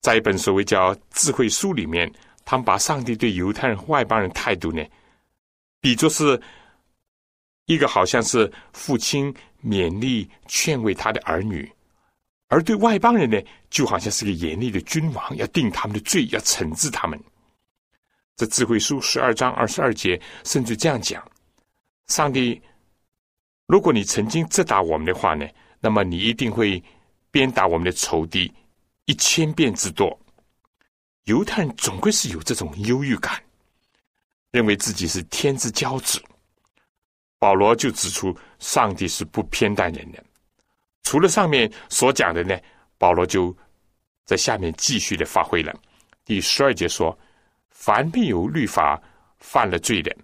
[0.02, 2.12] 在一本所谓叫智慧书里面。
[2.44, 4.84] 他们把上帝对犹太人、外邦人态度呢，
[5.80, 6.42] 比作是
[7.66, 11.64] 一个好像是父亲勉励、劝慰他的儿女；
[12.52, 17.18] 而对外邦人呢，就好像是个严厉的君王，要定他们的罪，要惩治他们。
[18.36, 21.26] 这智慧书十二章二十二节甚至这样讲：
[22.08, 22.62] 上帝，
[23.68, 25.47] 如果你曾经责打我们的话呢，
[25.80, 26.84] 那么你一定会
[27.32, 28.54] 鞭打我们的仇敌
[29.06, 30.20] 一千遍之多。
[31.24, 33.41] 犹太人总归是有这种忧郁感，
[34.52, 36.22] 认为自己是天之骄子。
[37.39, 40.22] 保罗就指出，上帝是不偏待人的。
[41.04, 42.58] 除了上面所讲的呢，
[42.97, 43.56] 保罗就
[44.26, 45.74] 在下面继续的发挥了。
[46.24, 47.18] 第十二节说
[47.70, 49.02] ：“凡没有律法
[49.39, 50.16] 犯了罪的，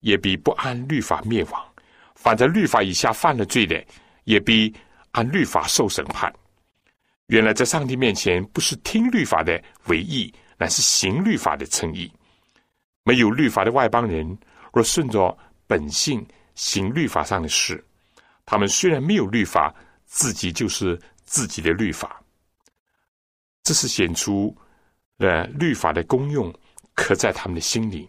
[0.00, 1.60] 也必不按律法灭亡；
[2.14, 3.84] 反在律法以下犯了罪的，
[4.24, 4.74] 也必
[5.10, 6.32] 按律法受审判。”
[7.26, 12.10] 原来在上帝面前，不是听律法的为义，乃是行律法的称义。
[13.02, 14.38] 没有律法的外邦人，
[14.72, 16.24] 若顺着本性
[16.54, 17.84] 行律法上的事，
[18.46, 19.74] 他们虽然没有律法，
[20.06, 22.22] 自己就是自己的律法。
[23.64, 24.56] 这是显出
[25.18, 26.50] 了律法的功用，
[26.94, 28.08] 刻在他们的心里。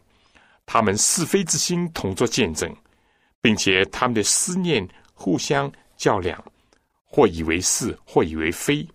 [0.68, 2.72] 他们是非之心同作见证，
[3.42, 6.42] 并且他们的思念互相较量，
[7.04, 8.88] 或以为是，或以为非。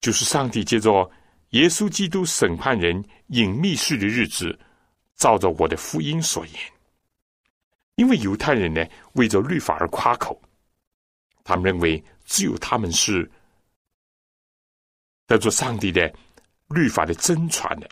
[0.00, 1.10] 就是上帝借着
[1.50, 4.58] 耶稣基督审判人隐秘式的日子，
[5.16, 6.54] 照着我的福音所言。
[7.96, 10.40] 因为犹太人呢，为着律法而夸口，
[11.44, 13.30] 他们认为只有他们是
[15.26, 16.12] 得着上帝的
[16.68, 17.88] 律法的真传的，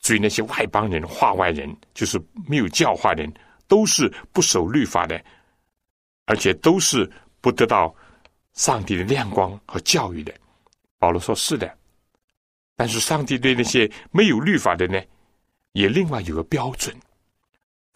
[0.00, 3.32] 至于那些外邦人、化外人，就是没有教化人，
[3.66, 5.22] 都是不守律法的，
[6.26, 7.10] 而且都是
[7.40, 7.94] 不得到
[8.54, 10.34] 上帝的亮光和教育的。
[10.98, 11.78] 保罗说：“是的，
[12.74, 15.00] 但是上帝对那些没有律法的呢，
[15.72, 16.92] 也另外有个标准。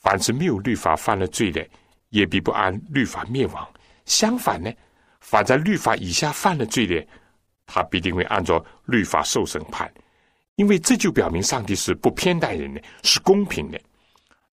[0.03, 1.66] 凡是没有律法犯了罪的，
[2.11, 3.66] 也必不按律法灭亡。
[4.05, 4.70] 相反呢，
[5.20, 7.07] 凡在律法以下犯了罪的，
[7.66, 9.92] 他必定会按照律法受审判。
[10.57, 13.80] 因为这就表明上帝是不偏待人的，是公平的。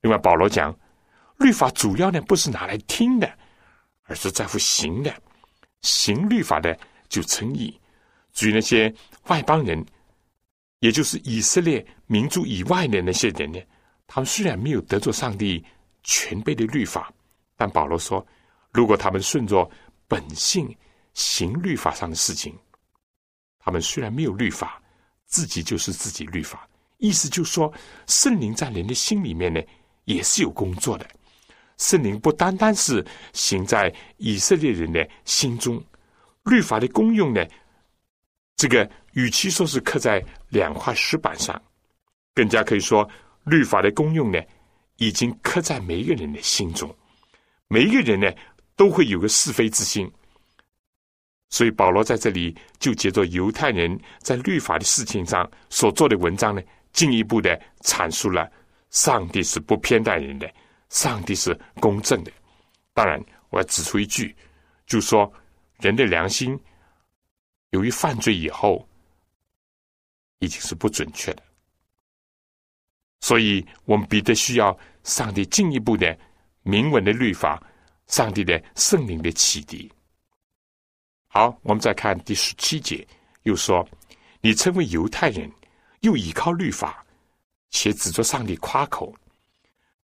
[0.02, 0.74] 另外，保罗讲，
[1.40, 3.30] 律法主要呢不是拿来听的，
[4.04, 5.14] 而是在乎行的。
[5.82, 6.78] 行律法的
[7.10, 7.78] 就称义。”
[8.32, 8.94] 至于那些
[9.28, 9.84] 外邦人，
[10.80, 13.60] 也就是以色列民族以外的那些人呢，
[14.12, 15.64] 他们虽然没有得着上帝
[16.02, 17.14] 全备的律法，
[17.56, 18.26] 但保罗说，
[18.72, 19.70] 如果他们顺着
[20.08, 20.76] 本性
[21.14, 22.58] 行律法上的事情，
[23.60, 24.82] 他们虽然没有律法，
[25.28, 26.68] 自己就是自己律法。
[26.98, 27.72] 意思就是说，
[28.08, 29.62] 圣灵在人的心里面呢，
[30.06, 31.08] 也是有工作的。
[31.78, 35.82] 圣灵不单单是行在以色列人的心中，
[36.46, 37.46] 律法的功用呢。
[38.58, 41.62] 这个与其说是刻在两块石板上，
[42.34, 43.08] 更加可以说
[43.50, 44.40] 律法的功用呢，
[44.98, 46.94] 已经刻在每一个人的心中。
[47.68, 48.32] 每一个人呢，
[48.76, 50.10] 都会有个是非之心。
[51.50, 56.62] 所以保罗在这里就借着犹太人在律法的事情上所做的文章呢，
[56.94, 58.50] 进一步的阐述了
[58.92, 60.52] 上帝是不偏待人的，
[60.90, 62.32] 上帝是公正的。
[62.94, 63.20] 当然，
[63.50, 64.36] 我要指出一句，
[64.86, 65.32] 就说
[65.80, 66.60] 人的良心。
[67.72, 68.88] 由于犯罪以后，
[70.40, 71.44] 已经是不准确的，
[73.22, 76.18] 所以我们彼得需要上帝进一步的
[76.64, 77.62] 明文的律法，
[78.08, 79.92] 上帝的圣灵的启迪。
[81.28, 83.08] 好，我们再看第十七节，
[83.44, 83.88] 又说
[84.42, 85.52] ：“你称为犹太人，
[86.00, 87.06] 又倚靠律法，
[87.70, 89.14] 且指着上帝夸口，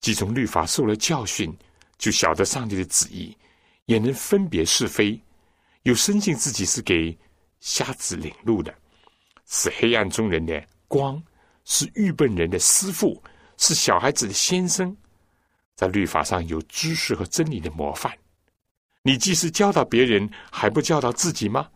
[0.00, 1.56] 既从律法受了教训，
[1.96, 3.36] 就晓得上帝的旨意，
[3.84, 5.20] 也能分别是非，
[5.82, 7.16] 又深信自己是给
[7.60, 8.74] 瞎子领路的，
[9.46, 11.22] 是黑暗中人的光，
[11.64, 13.22] 是愚笨人的师傅，
[13.56, 14.96] 是小孩子的先生，
[15.74, 18.12] 在律法上有知识和真理的模范。
[19.02, 21.68] 你既是教导别人，还不教导自己吗？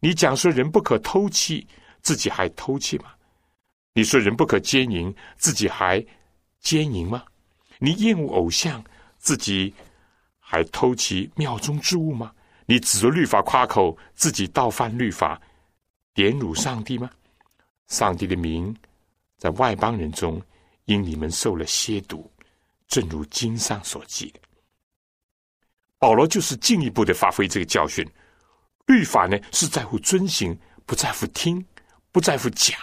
[0.00, 1.66] 你讲说人不可偷窃，
[2.02, 3.06] 自己还偷窃吗？
[3.94, 6.04] 你说人不可奸淫，自己还
[6.60, 7.24] 奸淫吗？
[7.78, 8.84] 你厌恶偶像，
[9.18, 9.72] 自己
[10.38, 12.32] 还偷其庙中之物吗？
[12.66, 15.40] 你指着律法夸口，自己倒犯律法，
[16.12, 17.10] 点辱上帝吗？
[17.88, 18.76] 上帝的名
[19.46, 20.42] 在外邦人中
[20.86, 22.28] 因你们受了亵渎，
[22.88, 24.40] 正如经上所记的。
[26.00, 28.04] 保罗就是进一步的发挥这个教训。
[28.86, 31.64] 律法呢是在乎遵行，不在乎听，
[32.10, 32.76] 不在乎讲。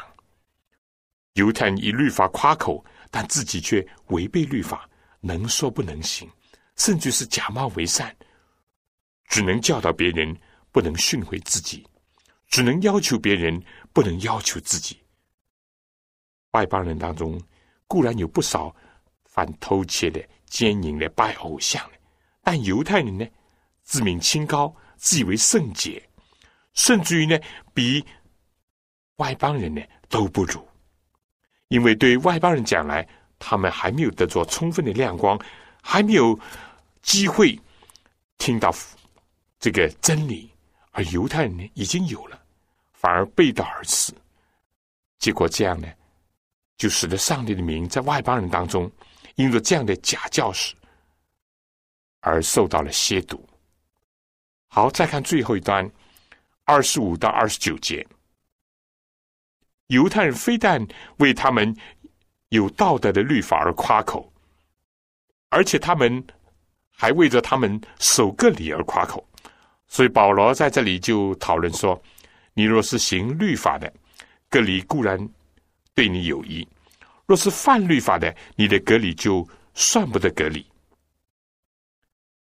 [1.34, 4.89] 犹太人以律法夸口，但自己却违背律法，
[5.20, 6.30] 能说不能行，
[6.78, 8.16] 甚至是假冒为善，
[9.26, 10.34] 只能教导别人，
[10.72, 11.84] 不能训诲自己；
[12.47, 13.61] 只能要求别人，
[13.91, 15.02] 不能要求自己。
[16.53, 17.39] 外邦人当中
[17.87, 18.73] 固然有不少
[19.25, 21.97] 犯偷窃的、奸淫的、拜偶像的，
[22.41, 23.27] 但犹太人呢，
[23.83, 26.01] 自命清高，自以为圣洁，
[26.73, 27.39] 甚至于呢，
[27.73, 28.03] 比
[29.17, 30.65] 外邦人呢都不如。
[31.69, 33.07] 因为对外邦人讲来，
[33.39, 35.39] 他们还没有得着充分的亮光，
[35.81, 36.39] 还没有
[37.01, 37.59] 机会
[38.37, 38.71] 听到
[39.59, 40.51] 这个真理，
[40.91, 42.39] 而犹太人呢已经有了，
[42.93, 44.13] 反而背道而驰。
[45.17, 45.87] 结果这样呢，
[46.78, 48.91] 就使得上帝的名在外邦人当中，
[49.36, 50.76] 因着这样的假教师
[52.21, 53.39] 而受到了亵渎。
[54.67, 55.89] 好，再看最后一段，
[56.65, 58.05] 二十五到二十九节。
[59.88, 60.86] 犹太人非但
[61.17, 61.76] 为他们
[62.49, 64.32] 有道德的律法而夸口，
[65.49, 66.26] 而且他们
[66.89, 69.24] 还为着他们守个礼而夸口。
[69.88, 72.01] 所以保罗在这里就讨论说：
[72.55, 73.93] 你若是行律法的，
[74.49, 75.30] 隔离固然
[75.93, 76.67] 对你有益；
[77.25, 80.65] 若是犯律法的，你的隔离就算不得隔离。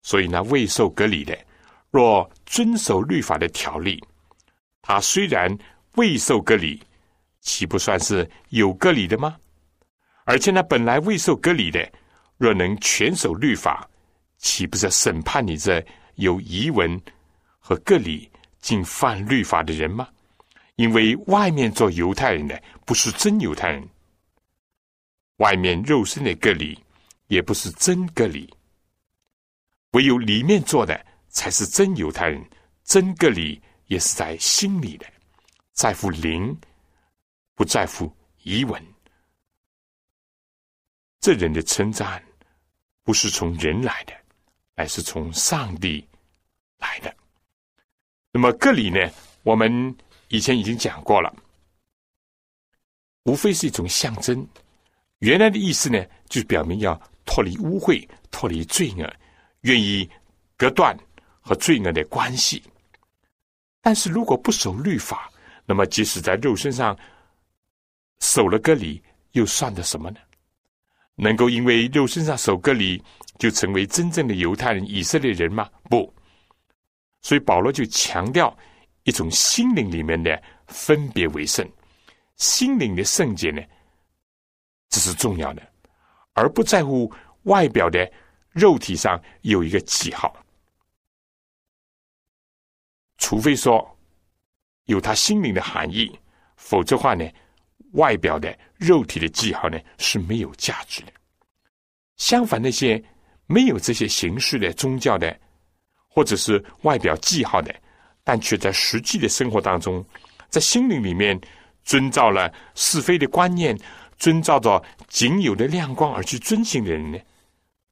[0.02, 1.38] 所以呢，未受隔离的，
[1.92, 4.04] 若遵守律法的条例，
[4.82, 5.58] 他虽然
[5.96, 6.82] 未受隔离。
[7.46, 9.36] 岂不算是有隔离的吗？
[10.24, 11.92] 而且呢，本来未受隔离的，
[12.38, 13.86] 若能全守律法，
[14.38, 16.98] 岂不是审判你这有遗文
[17.60, 18.32] 和隔离
[18.62, 20.08] 竟犯律法的人吗？
[20.76, 23.90] 因为外面做犹太人的不是真犹太人，
[25.38, 26.84] 外面肉身的割礼
[27.28, 28.54] 也不是真割礼，
[29.92, 32.44] 唯有里面做的才是真犹太人。
[32.84, 35.06] 真割礼也是在心里的，
[35.72, 36.58] 在乎灵。
[37.56, 38.12] 不在乎
[38.42, 38.84] 疑问，
[41.20, 42.22] 这人的称赞
[43.04, 44.14] 不是从人来的，
[44.74, 46.04] 而是从上帝
[46.80, 47.16] 来的。
[48.32, 49.00] 那么个里呢？
[49.44, 49.96] 我们
[50.34, 51.32] 以前已经讲过了，
[53.26, 54.46] 无非是一种象征。
[55.20, 59.08] 原来的意思呢，就是表明要脱离污秽、脱离罪恶，
[59.62, 60.10] 愿意
[60.58, 60.98] 隔断
[61.40, 62.64] 和罪恶的关系。
[63.80, 65.32] 但是如果不守律法，
[65.68, 66.98] 那么即使在肉身上，
[68.20, 69.00] 守了割礼，
[69.34, 70.18] 又算得什么呢？
[71.14, 73.00] 能够因为肉身上守割礼，
[73.38, 75.70] 就成为真正的犹太人、以色列人吗？
[75.92, 76.12] 不。
[77.22, 78.58] 所以保罗就强调
[79.04, 81.70] 一种心灵里面的分别为圣，
[82.38, 83.62] 心灵的圣洁呢，
[84.90, 85.62] 这是重要的，
[86.34, 87.12] 而不在乎
[87.44, 88.12] 外表的
[88.50, 90.36] 肉体上有一个记号，
[93.18, 93.98] 除非说
[94.86, 96.12] 有他心灵的含义，
[96.56, 97.30] 否则话呢？
[97.94, 101.14] 外表的肉体的记号呢是没有价值的。
[102.16, 103.04] 相反，那些
[103.46, 105.40] 没有这些形式的宗教的，
[106.08, 107.83] 或者是外表记号的，
[108.24, 110.06] 但却在实际的生活当中，
[110.50, 111.40] 在心灵里面
[111.84, 113.78] 遵照了是非的观念，
[114.18, 117.20] 遵照着仅有的亮光而去遵行的人呢，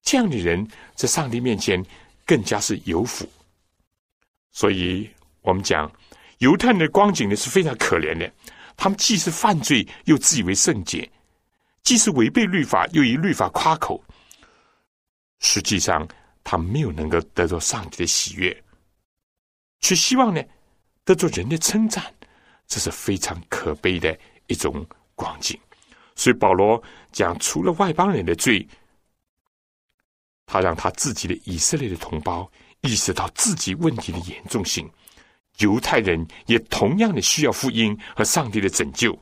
[0.01, 0.65] 这样的人
[0.95, 1.83] 在上帝面前
[2.25, 3.29] 更加是有福。
[4.51, 5.09] 所以
[5.41, 5.91] 我们讲
[6.39, 8.31] 犹太人的光景呢是非常可怜的。
[8.77, 11.07] 他们既是犯罪，又自以为圣洁；
[11.83, 14.03] 既是违背律法，又以律法夸口。
[15.39, 16.07] 实际上，
[16.43, 18.63] 他没有能够得到上帝的喜悦，
[19.81, 20.41] 却希望呢
[21.03, 22.03] 得到人的称赞，
[22.67, 24.17] 这是非常可悲的
[24.47, 25.59] 一种光景。
[26.15, 28.65] 所以保罗讲，除了外邦人的罪，
[30.45, 32.49] 他让他自己的以色列的同胞
[32.81, 34.89] 意识到自己问题的严重性。
[35.57, 39.17] 犹太人也同样的需要福音和上帝的拯救，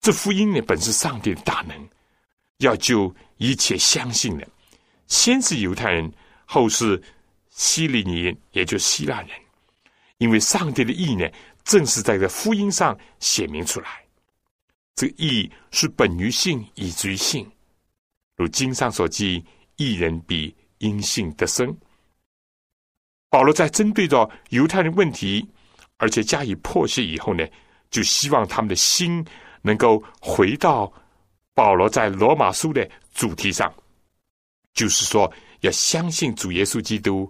[0.00, 1.88] 这福音呢，本是上帝的大能，
[2.58, 4.48] 要救一切相信的，
[5.08, 6.10] 先是犹太人，
[6.44, 7.02] 后是
[7.50, 9.30] 希利尼，也就希腊人。
[10.22, 11.28] 因为上帝的意呢，
[11.64, 14.00] 正是在这福音上显明出来。
[14.94, 17.44] 这个义是本于信，以至于信。
[18.36, 19.44] 如经上所记，
[19.74, 21.76] 一人比因信得生。
[23.30, 25.44] 保罗在针对着犹太人问题，
[25.96, 27.44] 而且加以破解以后呢，
[27.90, 29.26] 就希望他们的心
[29.60, 30.92] 能够回到
[31.52, 33.74] 保罗在罗马书的主题上，
[34.72, 35.28] 就是说
[35.62, 37.28] 要相信主耶稣基督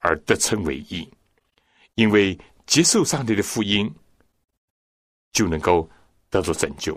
[0.00, 1.08] 而得称为义，
[1.98, 3.92] 因为接受上帝的福音
[5.32, 5.90] 就能够
[6.30, 6.96] 得到拯救。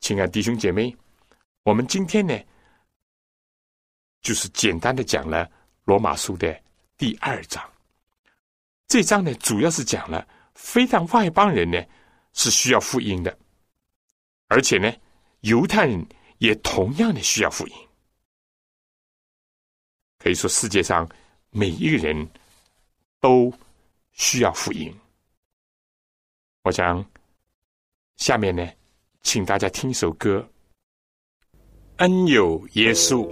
[0.00, 0.92] 亲爱弟兄姐妹，
[1.62, 2.36] 我们今天呢，
[4.20, 5.48] 就是简单的讲了
[5.84, 6.60] 罗马书的
[6.96, 7.62] 第二章。
[8.88, 10.26] 这章呢，主要是讲了
[10.56, 11.80] 非但外邦人呢
[12.32, 13.38] 是需要福音的，
[14.48, 14.92] 而且呢，
[15.42, 16.04] 犹太人
[16.38, 17.74] 也同样的需要福音。
[20.18, 21.08] 可以说，世界上
[21.50, 22.28] 每一个人
[23.20, 23.52] 都
[24.12, 24.92] 需要福音。
[26.62, 27.04] 我想，
[28.16, 28.68] 下面呢。
[29.22, 30.48] 请大家听一首歌，
[31.98, 33.26] 《恩有耶稣》。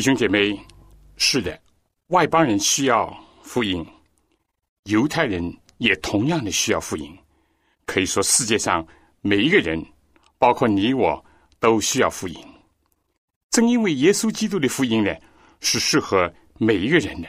[0.00, 0.58] 弟兄姐妹，
[1.18, 1.60] 是的，
[2.06, 3.86] 外邦人需要福音，
[4.84, 7.14] 犹太人也同样的需要福音。
[7.84, 8.82] 可以说，世界上
[9.20, 9.84] 每一个人，
[10.38, 11.22] 包括你我，
[11.58, 12.34] 都需要福音。
[13.50, 15.14] 正因为耶稣基督的福音呢，
[15.60, 17.28] 是适合每一个人的，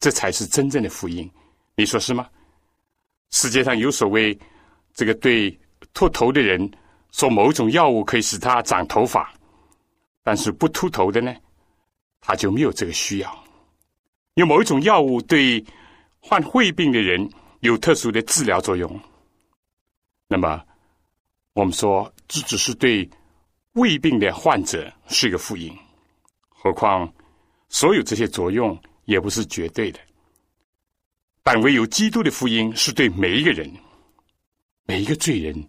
[0.00, 1.30] 这才是真正的福音。
[1.76, 2.28] 你说是吗？
[3.30, 4.36] 世界上有所谓
[4.94, 5.56] 这个对
[5.94, 6.68] 秃头的人
[7.12, 9.32] 说某种药物可以使他长头发，
[10.24, 11.32] 但是不秃头的呢？
[12.20, 13.44] 他就没有这个需要。
[14.34, 15.64] 有某一种药物对
[16.20, 17.28] 患胃病的人
[17.60, 19.00] 有特殊的治疗作用，
[20.28, 20.62] 那么
[21.54, 23.08] 我们说这只是对
[23.72, 25.76] 胃病的患者是一个福音。
[26.48, 27.12] 何况
[27.68, 29.98] 所有这些作用也不是绝对的，
[31.42, 33.72] 但唯有基督的福音是对每一个人、
[34.84, 35.68] 每一个罪人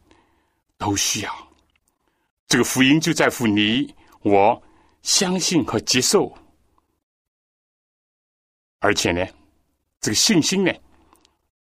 [0.78, 1.34] 都需要。
[2.48, 4.62] 这个福音就在乎你我。
[5.10, 6.32] 相信和接受，
[8.78, 9.26] 而且呢，
[10.00, 10.72] 这个信心呢，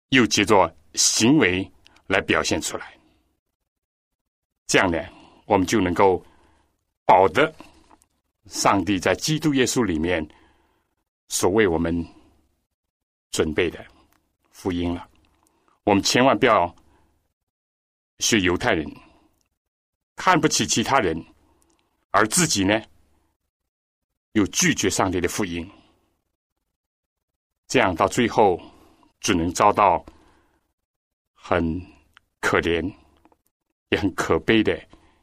[0.09, 1.71] 又借着行为
[2.07, 2.93] 来表现出来。
[4.65, 5.01] 这样呢，
[5.45, 6.21] 我们就能够
[7.05, 7.51] 保得
[8.47, 10.27] 上帝在基督耶稣里面
[11.29, 12.05] 所为我们
[13.31, 13.83] 准备的
[14.51, 15.09] 福音了。
[15.85, 16.75] 我们千万不要
[18.19, 18.85] 学犹太人，
[20.17, 21.25] 看不起其他人，
[22.11, 22.83] 而自己呢
[24.37, 25.67] 又拒绝上帝的福音，
[27.67, 28.61] 这样到最后
[29.19, 30.05] 只能遭到
[31.33, 31.81] 很
[32.39, 32.87] 可怜
[33.89, 34.79] 也很可悲的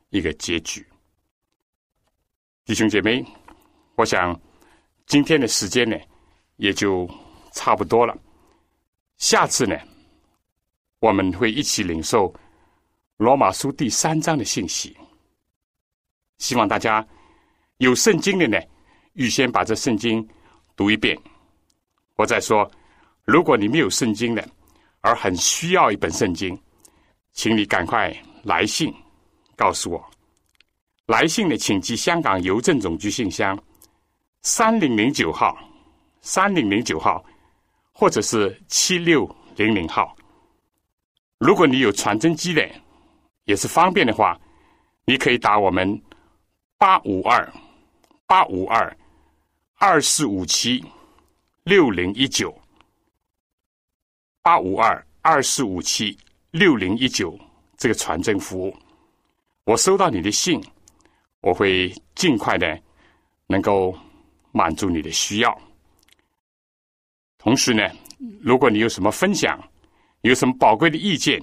[0.09, 0.85] 一个结局。
[2.65, 3.25] 弟兄姐妹，
[3.95, 4.39] 我想
[5.07, 5.97] 今天的时间呢
[6.57, 7.09] 也就
[7.53, 8.19] 差不多了。
[9.19, 9.79] 下次呢，
[10.99, 12.35] 我们会一起领受
[13.19, 14.97] 罗马书第三章的信息。
[16.39, 17.07] 希望大家
[17.77, 18.59] 有圣经的呢，
[19.15, 20.27] 预先把这圣经
[20.77, 21.19] 读一遍。
[22.17, 22.71] 我再说，
[23.25, 24.49] 如果你没有圣经的，
[25.01, 26.57] 而很需要一本圣经，
[27.33, 28.95] 请你赶快来信
[29.57, 30.05] 告诉我。
[31.07, 33.59] 来信的，请寄香港邮政总局信箱
[34.43, 35.59] 三零零九号，
[36.23, 37.25] 三零零九号，
[37.93, 40.17] 或者是七六零零号。
[41.39, 42.67] 如果你有传真机的，
[43.45, 44.41] 也是方便的话，
[45.05, 46.01] 你可以打我们
[46.79, 47.53] 八五二
[48.27, 48.97] 八五二
[49.87, 50.83] 二四五七
[51.65, 52.59] 六零一九
[54.41, 56.17] 八五二二四五七
[56.53, 57.39] 六零一九
[57.77, 58.75] 这个传真服务。
[59.65, 60.59] 我收到你的信。
[61.43, 62.81] 我会尽快的
[63.47, 63.95] 能够
[64.53, 65.55] 满足你的需要。
[67.37, 67.87] 同时呢，
[68.41, 69.63] 如果你有什么分享，
[70.23, 71.39] 有什么宝贵的意见，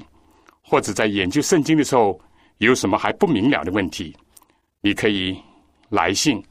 [0.63, 2.19] 或者在研究圣经的时候
[2.57, 4.17] 有什么还不明了的问题，
[4.81, 5.39] 你可以
[5.89, 6.43] 来信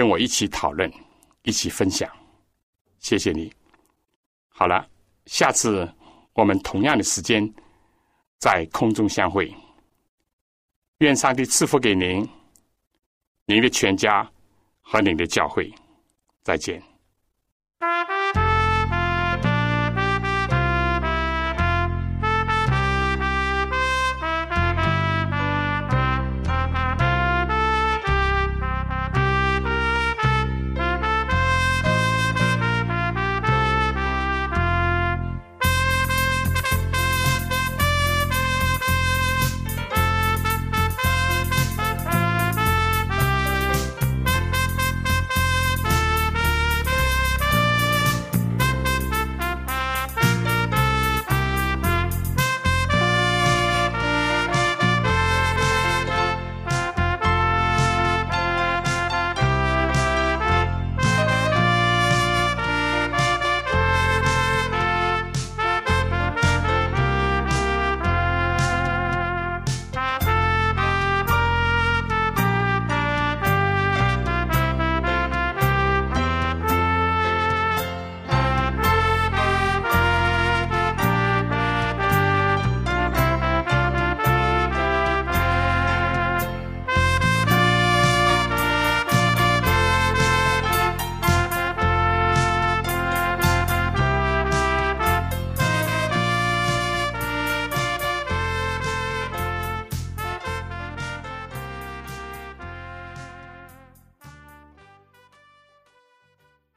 [0.00, 0.90] 跟我一起讨论，
[1.42, 2.10] 一起分享。
[3.00, 3.52] 谢谢你。
[4.48, 4.88] 好了，
[5.26, 5.86] 下次
[6.32, 7.46] 我们同样的时间
[8.38, 9.54] 在空中相会。
[11.00, 12.26] 愿上帝赐福给您。
[13.44, 14.26] 您的全家
[14.80, 15.70] 和您的教会，
[16.42, 16.82] 再见。